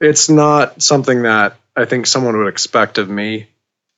It's 0.00 0.28
not 0.28 0.82
something 0.82 1.22
that 1.22 1.56
I 1.76 1.84
think 1.84 2.06
someone 2.06 2.36
would 2.38 2.48
expect 2.48 2.98
of 2.98 3.08
me. 3.08 3.48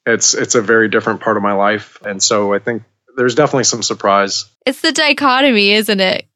It's 0.07 0.35
it's 0.35 0.55
a 0.55 0.63
very 0.63 0.89
different 0.89 1.21
part 1.21 1.37
of 1.37 1.43
my 1.43 1.53
life, 1.53 1.99
and 2.03 2.23
so 2.23 2.55
I 2.55 2.59
think 2.59 2.83
there's 3.17 3.35
definitely 3.35 3.65
some 3.65 3.83
surprise. 3.83 4.47
It's 4.65 4.81
the 4.81 4.93
dichotomy, 4.93 5.73
isn't 5.73 6.01
it? 6.01 6.27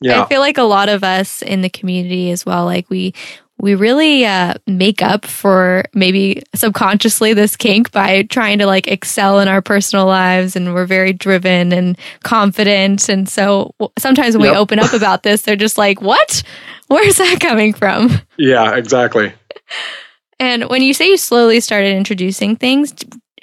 Yeah. 0.00 0.22
I 0.22 0.26
feel 0.26 0.40
like 0.40 0.58
a 0.58 0.62
lot 0.62 0.88
of 0.88 1.02
us 1.02 1.42
in 1.42 1.62
the 1.62 1.70
community 1.70 2.30
as 2.30 2.46
well, 2.46 2.64
like 2.64 2.88
we 2.90 3.14
we 3.60 3.74
really 3.74 4.24
uh, 4.24 4.54
make 4.66 5.02
up 5.02 5.24
for 5.24 5.84
maybe 5.92 6.42
subconsciously 6.54 7.34
this 7.34 7.56
kink 7.56 7.90
by 7.90 8.22
trying 8.22 8.58
to 8.58 8.66
like 8.66 8.86
excel 8.86 9.40
in 9.40 9.48
our 9.48 9.60
personal 9.60 10.06
lives 10.06 10.54
and 10.54 10.74
we're 10.74 10.86
very 10.86 11.12
driven 11.12 11.72
and 11.72 11.98
confident 12.22 13.08
and 13.08 13.28
so 13.28 13.74
sometimes 13.98 14.36
when 14.36 14.44
yep. 14.44 14.54
we 14.54 14.58
open 14.58 14.78
up 14.78 14.92
about 14.92 15.22
this 15.22 15.42
they're 15.42 15.56
just 15.56 15.78
like 15.78 16.00
what 16.00 16.42
where's 16.86 17.16
that 17.16 17.40
coming 17.40 17.72
from 17.72 18.10
yeah 18.36 18.76
exactly 18.76 19.32
and 20.40 20.64
when 20.64 20.82
you 20.82 20.94
say 20.94 21.08
you 21.08 21.16
slowly 21.16 21.60
started 21.60 21.94
introducing 21.94 22.56
things 22.56 22.94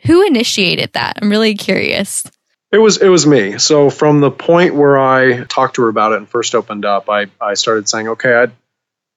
who 0.05 0.25
initiated 0.25 0.91
that 0.93 1.17
i'm 1.21 1.29
really 1.29 1.55
curious 1.55 2.23
it 2.71 2.77
was 2.77 2.97
it 3.01 3.09
was 3.09 3.25
me 3.25 3.57
so 3.57 3.89
from 3.89 4.21
the 4.21 4.31
point 4.31 4.75
where 4.75 4.97
i 4.97 5.43
talked 5.45 5.75
to 5.75 5.81
her 5.83 5.89
about 5.89 6.11
it 6.11 6.17
and 6.17 6.29
first 6.29 6.55
opened 6.55 6.85
up 6.85 7.09
i 7.09 7.27
i 7.39 7.53
started 7.53 7.87
saying 7.87 8.07
okay 8.07 8.33
i'd 8.33 8.51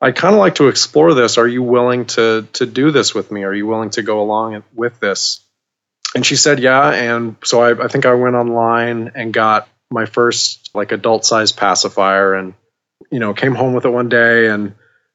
I'd 0.00 0.14
kind 0.14 0.34
of 0.34 0.38
like 0.38 0.56
to 0.56 0.68
explore 0.68 1.12
this. 1.12 1.38
Are 1.38 1.48
you 1.48 1.62
willing 1.62 2.06
to 2.06 2.46
to 2.54 2.66
do 2.66 2.90
this 2.90 3.14
with 3.14 3.32
me? 3.32 3.42
Are 3.42 3.54
you 3.54 3.66
willing 3.66 3.90
to 3.90 4.02
go 4.02 4.20
along 4.20 4.62
with 4.74 5.00
this? 5.00 5.40
And 6.14 6.24
she 6.24 6.36
said, 6.36 6.60
yeah. 6.60 6.90
And 6.90 7.36
so 7.44 7.60
I, 7.60 7.84
I 7.84 7.88
think 7.88 8.06
I 8.06 8.14
went 8.14 8.36
online 8.36 9.12
and 9.14 9.32
got 9.32 9.68
my 9.90 10.06
first 10.06 10.70
like 10.74 10.92
adult 10.92 11.24
size 11.24 11.52
pacifier 11.52 12.34
and, 12.34 12.54
you 13.10 13.18
know, 13.18 13.34
came 13.34 13.54
home 13.54 13.74
with 13.74 13.84
it 13.84 13.90
one 13.90 14.08
day 14.08 14.48
and, 14.48 14.74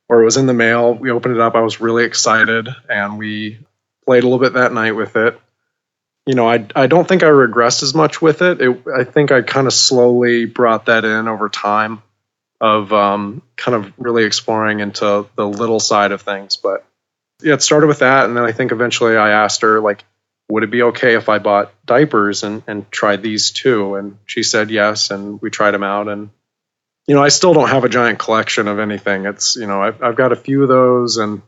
or 0.10 0.22
it 0.22 0.26
was 0.26 0.38
in 0.38 0.46
the 0.46 0.54
mail. 0.54 0.94
We 0.94 1.12
opened 1.12 1.36
it 1.36 1.42
up. 1.42 1.56
I 1.56 1.62
was 1.62 1.82
really 1.82 2.04
excited 2.04 2.68
and 2.90 3.18
we 3.18 3.60
played 4.06 4.24
a 4.24 4.28
little 4.28 4.40
bit 4.40 4.54
that 4.54 4.74
night 4.74 4.92
with 4.92 5.16
it. 5.16 5.40
You 6.26 6.36
know, 6.36 6.50
I, 6.50 6.66
I 6.76 6.88
don't 6.88 7.08
think 7.08 7.24
I 7.24 7.28
regressed 7.28 7.84
as 7.84 7.94
much 7.94 8.22
with 8.22 8.42
it. 8.42 8.62
it 8.62 8.84
I 8.96 9.04
think 9.04 9.32
I 9.32 9.42
kind 9.42 9.68
of 9.68 9.74
slowly 9.74 10.46
brought 10.46 10.86
that 10.86 11.04
in 11.04 11.28
over 11.28 11.50
time 11.50 12.02
of 12.62 12.94
um, 12.94 13.42
kind 13.58 13.76
of 13.76 13.94
really 13.98 14.24
exploring 14.24 14.80
into 14.80 15.28
the 15.36 15.46
little 15.46 15.82
side 15.82 16.14
of 16.14 16.22
things. 16.22 16.56
But 16.56 16.86
yeah, 17.42 17.56
it 17.56 17.62
started 17.62 17.88
with 17.88 18.00
that, 18.00 18.26
and 18.26 18.38
then 18.38 18.46
I 18.46 18.54
think 18.54 18.72
eventually 18.72 19.18
I 19.18 19.32
asked 19.32 19.64
her 19.64 19.82
like, 19.82 20.06
would 20.48 20.64
it 20.64 20.72
be 20.72 20.84
okay 20.84 21.16
if 21.16 21.28
I 21.28 21.40
bought 21.40 21.74
diapers 21.86 22.44
and 22.44 22.64
and 22.66 22.90
tried 22.90 23.22
these 23.22 23.52
too? 23.52 23.96
And 23.96 24.18
she 24.26 24.44
said 24.44 24.72
yes, 24.72 25.12
and 25.12 25.42
we 25.42 25.50
tried 25.50 25.72
them 25.72 25.84
out, 25.84 26.08
and 26.08 26.30
you 27.08 27.16
know 27.16 27.24
I 27.24 27.30
still 27.30 27.54
don't 27.54 27.70
have 27.70 27.84
a 27.84 27.90
giant 27.90 28.20
collection 28.20 28.68
of 28.68 28.80
anything. 28.80 29.26
It's 29.26 29.56
you 29.56 29.68
know 29.68 29.82
I've 29.82 30.02
I've 30.02 30.16
got 30.16 30.32
a 30.32 30.36
few 30.36 30.64
of 30.64 30.70
those 30.70 31.18
and. 31.18 31.42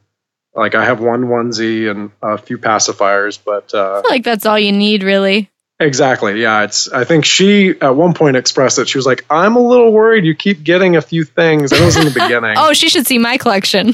Like 0.57 0.73
I 0.73 0.85
have 0.85 1.01
one 1.01 1.25
onesie 1.25 1.91
and 1.91 2.11
a 2.21 2.37
few 2.37 2.57
pacifiers, 2.57 3.37
but 3.43 3.73
uh, 3.73 4.03
like 4.07 4.23
that's 4.23 4.45
all 4.45 4.57
you 4.57 4.71
need, 4.71 5.03
really. 5.03 5.51
Exactly. 5.79 6.41
Yeah. 6.41 6.63
It's. 6.63 6.89
I 6.89 7.03
think 7.03 7.25
she 7.25 7.71
at 7.81 7.95
one 7.95 8.13
point 8.13 8.37
expressed 8.37 8.79
it. 8.79 8.87
She 8.87 8.97
was 8.97 9.05
like, 9.05 9.25
"I'm 9.29 9.57
a 9.57 9.59
little 9.59 9.91
worried. 9.91 10.23
You 10.23 10.33
keep 10.33 10.63
getting 10.63 10.95
a 10.95 11.01
few 11.01 11.25
things." 11.25 11.73
It 11.73 11.81
was 11.81 11.97
in 11.97 12.05
the 12.05 12.11
beginning. 12.21 12.55
oh, 12.57 12.71
she 12.71 12.87
should 12.87 13.05
see 13.05 13.17
my 13.17 13.37
collection. 13.37 13.93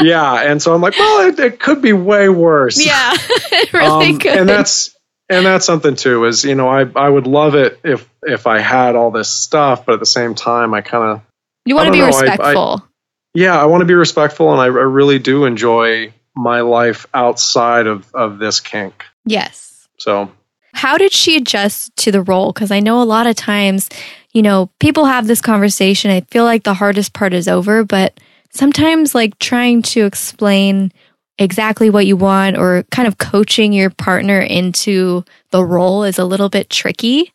yeah. 0.00 0.50
And 0.50 0.62
so 0.62 0.74
I'm 0.74 0.80
like, 0.80 0.98
well, 0.98 1.28
it, 1.28 1.38
it 1.38 1.60
could 1.60 1.82
be 1.82 1.92
way 1.92 2.30
worse. 2.30 2.82
Yeah, 2.82 3.12
it 3.52 3.72
really 3.74 4.10
um, 4.12 4.18
could. 4.18 4.32
And 4.32 4.48
that's 4.48 4.96
and 5.30 5.46
that's 5.46 5.64
something 5.64 5.96
too. 5.96 6.24
Is 6.24 6.44
you 6.44 6.54
know, 6.54 6.68
I 6.68 6.82
I 6.96 7.08
would 7.08 7.26
love 7.26 7.54
it 7.54 7.80
if 7.84 8.08
if 8.22 8.46
I 8.46 8.58
had 8.58 8.96
all 8.96 9.10
this 9.10 9.28
stuff, 9.28 9.86
but 9.86 9.94
at 9.94 10.00
the 10.00 10.06
same 10.06 10.34
time, 10.34 10.74
I 10.74 10.80
kind 10.80 11.16
of 11.16 11.22
you 11.64 11.74
want 11.74 11.86
to 11.86 11.92
be 11.92 12.00
know, 12.00 12.06
respectful. 12.06 12.68
I, 12.68 12.74
I, 12.74 12.88
yeah, 13.34 13.60
I 13.60 13.66
want 13.66 13.82
to 13.82 13.86
be 13.86 13.94
respectful, 13.94 14.52
and 14.52 14.60
I, 14.60 14.64
I 14.64 14.68
really 14.68 15.18
do 15.18 15.44
enjoy 15.44 16.12
my 16.34 16.60
life 16.60 17.06
outside 17.14 17.86
of 17.86 18.12
of 18.14 18.38
this 18.38 18.60
kink. 18.60 19.04
Yes. 19.24 19.88
So 19.98 20.30
how 20.72 20.98
did 20.98 21.12
she 21.12 21.36
adjust 21.36 21.94
to 21.96 22.12
the 22.12 22.22
role? 22.22 22.52
Because 22.52 22.70
I 22.70 22.80
know 22.80 23.02
a 23.02 23.04
lot 23.04 23.26
of 23.26 23.36
times, 23.36 23.88
you 24.32 24.42
know, 24.42 24.70
people 24.78 25.04
have 25.04 25.26
this 25.26 25.40
conversation. 25.40 26.10
I 26.10 26.22
feel 26.22 26.44
like 26.44 26.64
the 26.64 26.74
hardest 26.74 27.12
part 27.12 27.34
is 27.34 27.48
over, 27.48 27.84
but 27.84 28.18
sometimes 28.50 29.14
like 29.14 29.38
trying 29.38 29.82
to 29.82 30.04
explain 30.04 30.92
exactly 31.40 31.90
what 31.90 32.06
you 32.06 32.16
want 32.16 32.56
or 32.56 32.84
kind 32.90 33.08
of 33.08 33.18
coaching 33.18 33.72
your 33.72 33.90
partner 33.90 34.38
into 34.38 35.24
the 35.50 35.64
role 35.64 36.04
is 36.04 36.18
a 36.18 36.24
little 36.24 36.50
bit 36.50 36.70
tricky. 36.70 37.32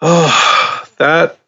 Oh, 0.00 0.84
that 0.98 1.38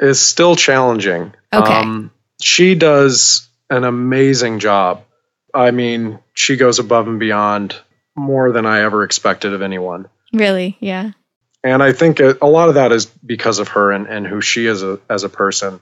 is 0.00 0.20
still 0.20 0.54
challenging. 0.54 1.34
Okay. 1.52 1.72
Um, 1.72 2.12
she 2.40 2.74
does 2.74 3.48
an 3.70 3.84
amazing 3.84 4.58
job. 4.58 5.02
I 5.52 5.70
mean, 5.70 6.18
she 6.34 6.56
goes 6.56 6.78
above 6.78 7.08
and 7.08 7.18
beyond 7.18 7.74
more 8.14 8.52
than 8.52 8.66
I 8.66 8.82
ever 8.82 9.02
expected 9.02 9.54
of 9.54 9.62
anyone. 9.62 10.08
Really? 10.32 10.76
Yeah. 10.80 11.12
And 11.64 11.82
I 11.82 11.92
think 11.92 12.20
a, 12.20 12.36
lot 12.46 12.68
of 12.68 12.74
that 12.74 12.92
is 12.92 13.06
because 13.06 13.58
of 13.58 13.68
her 13.68 13.90
and, 13.90 14.06
and 14.06 14.26
who 14.26 14.40
she 14.40 14.66
is 14.66 14.82
a, 14.82 15.00
as 15.08 15.24
a 15.24 15.28
person. 15.28 15.80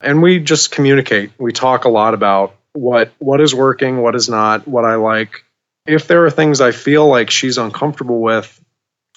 And 0.00 0.22
we 0.22 0.40
just 0.40 0.70
communicate. 0.70 1.32
We 1.38 1.52
talk 1.52 1.84
a 1.84 1.90
lot 1.90 2.14
about 2.14 2.56
what 2.72 3.12
what 3.18 3.40
is 3.40 3.54
working, 3.54 4.02
what 4.02 4.14
is 4.14 4.28
not, 4.28 4.66
what 4.66 4.84
I 4.84 4.96
like. 4.96 5.44
If 5.86 6.06
there 6.06 6.24
are 6.26 6.30
things 6.30 6.60
I 6.60 6.72
feel 6.72 7.06
like 7.08 7.30
she's 7.30 7.58
uncomfortable 7.58 8.20
with, 8.20 8.62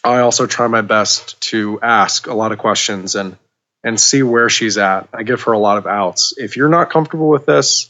I 0.03 0.19
also 0.19 0.47
try 0.47 0.67
my 0.67 0.81
best 0.81 1.39
to 1.49 1.79
ask 1.81 2.27
a 2.27 2.33
lot 2.33 2.51
of 2.51 2.59
questions 2.59 3.15
and 3.15 3.37
and 3.83 3.99
see 3.99 4.23
where 4.23 4.49
she's 4.49 4.77
at. 4.77 5.09
I 5.13 5.23
give 5.23 5.43
her 5.43 5.51
a 5.51 5.59
lot 5.59 5.77
of 5.77 5.87
outs. 5.87 6.33
If 6.37 6.55
you're 6.55 6.69
not 6.69 6.89
comfortable 6.89 7.27
with 7.27 7.45
this, 7.45 7.89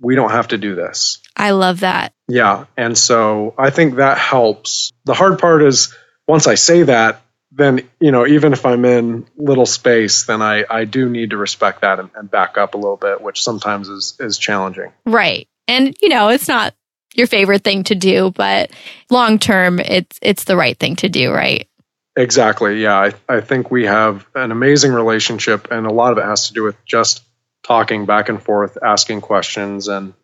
we 0.00 0.14
don't 0.14 0.30
have 0.30 0.48
to 0.48 0.58
do 0.58 0.74
this. 0.74 1.20
I 1.36 1.50
love 1.50 1.80
that. 1.80 2.12
Yeah. 2.28 2.66
And 2.76 2.96
so 2.96 3.54
I 3.58 3.70
think 3.70 3.96
that 3.96 4.18
helps. 4.18 4.92
The 5.04 5.14
hard 5.14 5.38
part 5.38 5.62
is 5.62 5.94
once 6.28 6.46
I 6.46 6.54
say 6.54 6.84
that, 6.84 7.20
then 7.54 7.88
you 8.00 8.10
know 8.10 8.26
even 8.26 8.52
if 8.52 8.64
I'm 8.64 8.84
in 8.84 9.26
little 9.36 9.66
space, 9.66 10.24
then 10.24 10.42
I 10.42 10.64
I 10.68 10.84
do 10.84 11.08
need 11.08 11.30
to 11.30 11.36
respect 11.36 11.82
that 11.82 12.00
and, 12.00 12.10
and 12.14 12.30
back 12.30 12.58
up 12.58 12.74
a 12.74 12.78
little 12.78 12.96
bit, 12.96 13.20
which 13.20 13.42
sometimes 13.42 13.88
is 13.88 14.16
is 14.18 14.38
challenging. 14.38 14.92
Right, 15.06 15.48
and 15.68 15.96
you 16.00 16.08
know 16.08 16.28
it's 16.28 16.48
not 16.48 16.74
your 17.14 17.26
favorite 17.26 17.62
thing 17.62 17.84
to 17.84 17.94
do, 17.94 18.30
but 18.30 18.70
long 19.10 19.38
term, 19.38 19.80
it's 19.80 20.18
it's 20.22 20.44
the 20.44 20.56
right 20.56 20.78
thing 20.78 20.96
to 20.96 21.08
do, 21.08 21.30
right? 21.30 21.68
Exactly. 22.16 22.82
Yeah, 22.82 22.96
I, 22.96 23.12
I 23.28 23.40
think 23.40 23.70
we 23.70 23.86
have 23.86 24.26
an 24.34 24.52
amazing 24.52 24.92
relationship, 24.92 25.70
and 25.70 25.86
a 25.86 25.92
lot 25.92 26.12
of 26.12 26.18
it 26.18 26.24
has 26.24 26.48
to 26.48 26.54
do 26.54 26.62
with 26.62 26.82
just 26.84 27.22
talking 27.62 28.06
back 28.06 28.28
and 28.28 28.42
forth, 28.42 28.76
asking 28.82 29.20
questions, 29.20 29.88
and 29.88 30.14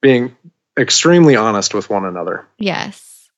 being 0.00 0.36
extremely 0.78 1.36
honest 1.36 1.74
with 1.74 1.90
one 1.90 2.04
another. 2.04 2.46
Yes. 2.58 3.30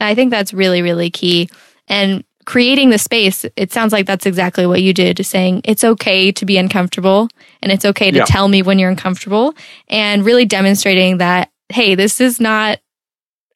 I 0.00 0.14
think 0.14 0.30
that's 0.30 0.52
really, 0.52 0.82
really 0.82 1.10
key. 1.10 1.48
And 1.86 2.24
creating 2.44 2.90
the 2.90 2.98
space, 2.98 3.44
it 3.56 3.72
sounds 3.72 3.92
like 3.92 4.06
that's 4.06 4.26
exactly 4.26 4.66
what 4.66 4.82
you 4.82 4.92
did, 4.92 5.24
saying 5.24 5.62
it's 5.64 5.84
okay 5.84 6.32
to 6.32 6.44
be 6.44 6.56
uncomfortable 6.58 7.28
and 7.62 7.72
it's 7.72 7.84
okay 7.84 8.10
to 8.10 8.18
yeah. 8.18 8.24
tell 8.24 8.48
me 8.48 8.62
when 8.62 8.78
you're 8.78 8.90
uncomfortable 8.90 9.54
and 9.88 10.24
really 10.24 10.44
demonstrating 10.44 11.18
that, 11.18 11.50
hey, 11.68 11.94
this 11.94 12.20
is 12.20 12.40
not, 12.40 12.78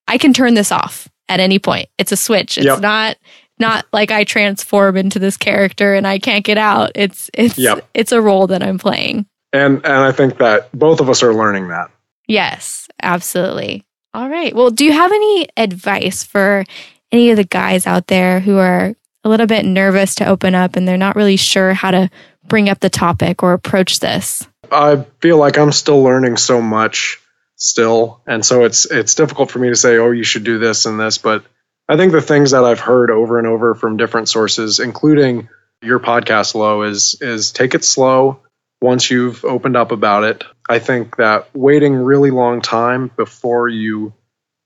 I 0.07 0.19
can 0.19 0.33
turn 0.33 0.55
this 0.55 0.73
off 0.73 1.09
at 1.29 1.41
any 1.41 1.59
point. 1.59 1.89
It's 1.99 2.13
a 2.13 2.17
switch. 2.17 2.59
It's 2.59 2.67
yep. 2.67 2.81
not 2.81 3.17
not 3.61 3.87
like 3.93 4.11
I 4.11 4.25
transform 4.25 4.97
into 4.97 5.19
this 5.19 5.37
character 5.37 5.95
and 5.95 6.07
I 6.07 6.19
can't 6.19 6.45
get 6.45 6.59
out. 6.59 6.93
It's 6.95 7.31
it's 7.35 7.59
yep. 7.59 7.89
it's 7.95 8.13
a 8.13 8.21
role 8.21 8.47
that 8.49 8.63
I'm 8.63 8.79
playing. 8.79 9.27
And 9.53 9.85
and 9.85 9.87
I 9.87 10.13
think 10.13 10.39
that 10.39 10.71
both 10.73 11.01
of 11.01 11.09
us 11.11 11.23
are 11.23 11.35
learning 11.35 11.69
that. 11.69 11.91
Yes, 12.27 12.89
absolutely. 13.03 13.85
All 14.15 14.29
right. 14.29 14.55
Well, 14.55 14.71
do 14.71 14.85
you 14.85 14.93
have 14.93 15.13
any 15.13 15.49
advice 15.57 16.25
for 16.25 16.65
any 17.13 17.31
of 17.31 17.37
the 17.37 17.45
guys 17.45 17.87
out 17.87 18.07
there 18.07 18.41
who 18.41 18.59
are 18.59 18.95
a 19.25 19.29
little 19.29 19.47
bit 19.47 19.65
nervous 19.65 20.15
to 20.17 20.27
open 20.27 20.55
up 20.55 20.77
and 20.77 20.87
they're 20.87 20.97
not 20.97 21.17
really 21.17 21.37
sure 21.37 21.75
how 21.75 21.91
to 21.91 22.11
bring 22.47 22.69
up 22.69 22.81
the 22.81 22.91
topic 22.91 23.43
or 23.43 23.53
approach 23.53 24.01
this? 24.01 24.47
I 24.71 25.05
feel 25.21 25.39
like 25.39 25.59
I'm 25.59 25.73
still 25.73 26.03
learning 26.03 26.37
so 26.37 26.61
much 26.61 27.21
still, 27.57 28.23
and 28.27 28.45
so 28.45 28.65
it's 28.65 28.85
it's 28.87 29.15
difficult 29.15 29.51
for 29.51 29.59
me 29.59 29.69
to 29.69 29.77
say, 29.77 29.97
"Oh, 29.99 30.11
you 30.11 30.25
should 30.25 30.45
do 30.45 30.59
this 30.59 30.87
and 30.87 30.99
this," 31.01 31.19
but 31.19 31.45
I 31.89 31.97
think 31.97 32.13
the 32.13 32.21
things 32.21 32.51
that 32.51 32.65
I've 32.65 32.81
heard 32.81 33.11
over 33.11 33.39
and 33.39 33.47
over 33.47 33.75
from 33.75 33.97
different 33.97 34.29
sources, 34.29 34.79
including 34.79 35.49
your 35.83 36.01
podcast, 36.01 36.55
Lo, 36.55 36.83
is 36.83 37.17
is 37.21 37.51
take 37.51 37.75
it 37.75 37.85
slow, 37.85 38.41
once 38.81 39.11
you've 39.11 39.45
opened 39.45 39.77
up 39.77 39.93
about 39.93 40.25
it. 40.25 40.45
I 40.69 40.79
think 40.79 41.17
that 41.17 41.49
waiting 41.55 41.95
really 41.95 42.31
long 42.31 42.61
time 42.61 43.11
before 43.17 43.69
you 43.69 44.13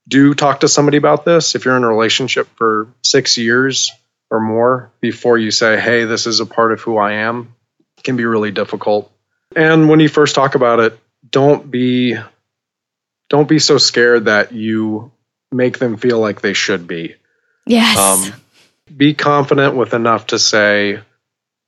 do 0.08 0.34
talk 0.34 0.60
to 0.60 0.68
somebody 0.68 0.96
about 0.96 1.24
this, 1.24 1.54
if 1.54 1.64
you're 1.64 1.76
in 1.76 1.84
a 1.84 1.88
relationship 1.88 2.48
for 2.56 2.88
six 3.02 3.38
years 3.38 3.92
or 4.30 4.40
more 4.40 4.92
before 5.00 5.38
you 5.38 5.50
say, 5.50 5.80
hey, 5.80 6.04
this 6.04 6.26
is 6.26 6.40
a 6.40 6.46
part 6.46 6.72
of 6.72 6.80
who 6.80 6.98
I 6.98 7.12
am, 7.12 7.54
can 8.02 8.16
be 8.16 8.24
really 8.24 8.50
difficult. 8.50 9.12
And 9.54 9.88
when 9.88 10.00
you 10.00 10.08
first 10.08 10.34
talk 10.34 10.54
about 10.54 10.80
it, 10.80 10.98
don't 11.28 11.70
be 11.70 12.16
don't 13.28 13.48
be 13.48 13.58
so 13.58 13.78
scared 13.78 14.26
that 14.26 14.52
you 14.52 15.12
make 15.50 15.78
them 15.78 15.96
feel 15.96 16.18
like 16.18 16.40
they 16.40 16.52
should 16.52 16.86
be. 16.86 17.14
Yes. 17.66 17.96
Um, 17.96 18.34
be 18.94 19.14
confident 19.14 19.76
with 19.76 19.94
enough 19.94 20.28
to 20.28 20.38
say, 20.38 21.00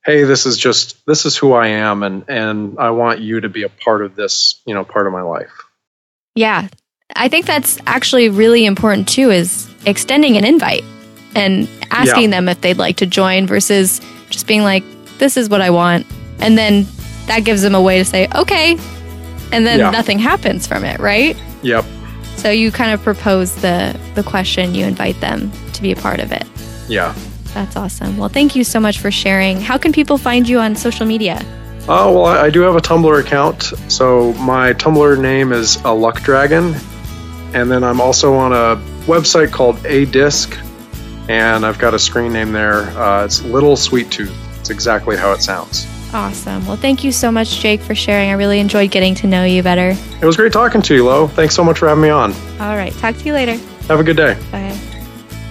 "Hey, 0.03 0.23
this 0.23 0.45
is 0.45 0.57
just 0.57 1.05
this 1.05 1.25
is 1.25 1.37
who 1.37 1.53
I 1.53 1.67
am, 1.67 2.03
and 2.03 2.25
and 2.27 2.77
I 2.79 2.91
want 2.91 3.21
you 3.21 3.41
to 3.41 3.49
be 3.49 3.63
a 3.63 3.69
part 3.69 4.03
of 4.03 4.15
this, 4.15 4.61
you 4.65 4.73
know, 4.73 4.83
part 4.83 5.07
of 5.07 5.13
my 5.13 5.21
life." 5.21 5.63
Yeah, 6.35 6.67
I 7.15 7.27
think 7.27 7.45
that's 7.45 7.79
actually 7.85 8.29
really 8.29 8.65
important 8.65 9.07
too. 9.07 9.29
Is 9.29 9.69
extending 9.85 10.37
an 10.37 10.45
invite 10.45 10.83
and 11.35 11.67
asking 11.91 12.23
yeah. 12.23 12.37
them 12.37 12.49
if 12.49 12.61
they'd 12.61 12.77
like 12.77 12.97
to 12.97 13.05
join 13.05 13.45
versus 13.47 14.01
just 14.29 14.47
being 14.47 14.63
like, 14.63 14.83
"This 15.17 15.37
is 15.37 15.49
what 15.49 15.61
I 15.61 15.69
want," 15.69 16.07
and 16.39 16.57
then 16.57 16.87
that 17.27 17.41
gives 17.41 17.61
them 17.61 17.75
a 17.75 17.81
way 17.81 17.99
to 17.99 18.05
say, 18.05 18.27
"Okay," 18.35 18.71
and 19.51 19.65
then 19.65 19.79
yeah. 19.79 19.89
nothing 19.91 20.19
happens 20.19 20.65
from 20.65 20.83
it, 20.83 20.99
right? 20.99 21.37
Yep. 21.61 21.85
So 22.37 22.49
you 22.49 22.71
kind 22.71 22.91
of 22.91 23.01
propose 23.01 23.55
the 23.55 23.97
the 24.15 24.23
question, 24.23 24.75
you 24.75 24.85
invite 24.85 25.19
them 25.21 25.51
to 25.73 25.81
be 25.81 25.91
a 25.91 25.95
part 25.95 26.19
of 26.19 26.31
it. 26.31 26.45
Yeah. 26.87 27.13
That's 27.53 27.77
awesome. 27.77 28.17
Well, 28.17 28.27
thank 28.27 28.55
you 28.55 28.65
so 28.65 28.81
much 28.81 28.99
for 28.99 29.09
sharing. 29.09 29.61
How 29.61 29.77
can 29.77 29.93
people 29.93 30.17
find 30.17 30.47
you 30.47 30.59
on 30.59 30.75
social 30.75 31.05
media? 31.05 31.41
Oh, 31.87 32.11
well, 32.11 32.25
I 32.25 32.49
do 32.49 32.61
have 32.61 32.75
a 32.75 32.81
Tumblr 32.81 33.17
account. 33.17 33.71
So 33.87 34.33
my 34.33 34.73
Tumblr 34.73 35.21
name 35.21 35.53
is 35.53 35.77
a 35.85 35.93
luck 35.93 36.21
dragon. 36.21 36.75
And 37.55 37.71
then 37.71 37.83
I'm 37.83 38.01
also 38.01 38.33
on 38.33 38.51
a 38.51 38.75
website 39.05 39.51
called 39.51 39.77
ADISC, 39.77 40.59
and 41.29 41.65
I've 41.65 41.79
got 41.79 41.93
a 41.93 41.99
screen 41.99 42.33
name 42.33 42.51
there. 42.51 42.81
Uh, 42.99 43.23
it's 43.23 43.41
Little 43.43 43.77
Sweet 43.77 44.11
Tooth. 44.11 44.35
It's 44.59 44.69
exactly 44.69 45.15
how 45.15 45.31
it 45.31 45.41
sounds. 45.41 45.87
Awesome. 46.13 46.65
Well, 46.67 46.75
thank 46.75 47.03
you 47.03 47.11
so 47.11 47.31
much, 47.31 47.59
Jake, 47.59 47.81
for 47.81 47.95
sharing. 47.95 48.29
I 48.29 48.33
really 48.33 48.59
enjoyed 48.59 48.91
getting 48.91 49.15
to 49.15 49.27
know 49.27 49.45
you 49.45 49.63
better. 49.63 49.95
It 50.21 50.25
was 50.25 50.35
great 50.35 50.53
talking 50.53 50.81
to 50.81 50.95
you, 50.95 51.05
Lo. 51.05 51.27
Thanks 51.27 51.55
so 51.55 51.63
much 51.63 51.79
for 51.79 51.87
having 51.87 52.03
me 52.03 52.09
on. 52.09 52.33
All 52.59 52.75
right. 52.75 52.93
Talk 52.93 53.15
to 53.15 53.23
you 53.23 53.33
later. 53.33 53.55
Have 53.87 53.99
a 53.99 54.03
good 54.03 54.17
day. 54.17 54.37
Bye. 54.51 54.77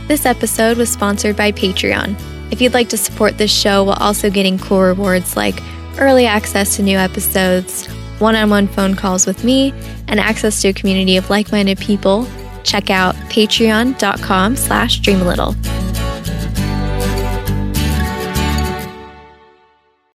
This 0.06 0.26
episode 0.26 0.76
was 0.76 0.90
sponsored 0.90 1.36
by 1.36 1.52
Patreon. 1.52 2.20
If 2.50 2.60
you'd 2.60 2.74
like 2.74 2.90
to 2.90 2.98
support 2.98 3.38
this 3.38 3.50
show 3.50 3.84
while 3.84 3.96
also 3.98 4.28
getting 4.30 4.58
cool 4.58 4.82
rewards 4.82 5.36
like 5.36 5.58
early 5.98 6.26
access 6.26 6.76
to 6.76 6.82
new 6.82 6.98
episodes, 6.98 7.88
one-on-one 8.20 8.68
phone 8.68 8.94
calls 8.94 9.26
with 9.26 9.44
me, 9.44 9.72
and 10.08 10.20
access 10.20 10.60
to 10.62 10.68
a 10.68 10.72
community 10.72 11.16
of 11.16 11.30
like-minded 11.30 11.78
people, 11.78 12.26
check 12.62 12.90
out 12.90 13.14
patreon.com 13.30 14.56
slash 14.56 14.98
dream 15.00 15.20
a 15.20 15.24
little. 15.24 15.54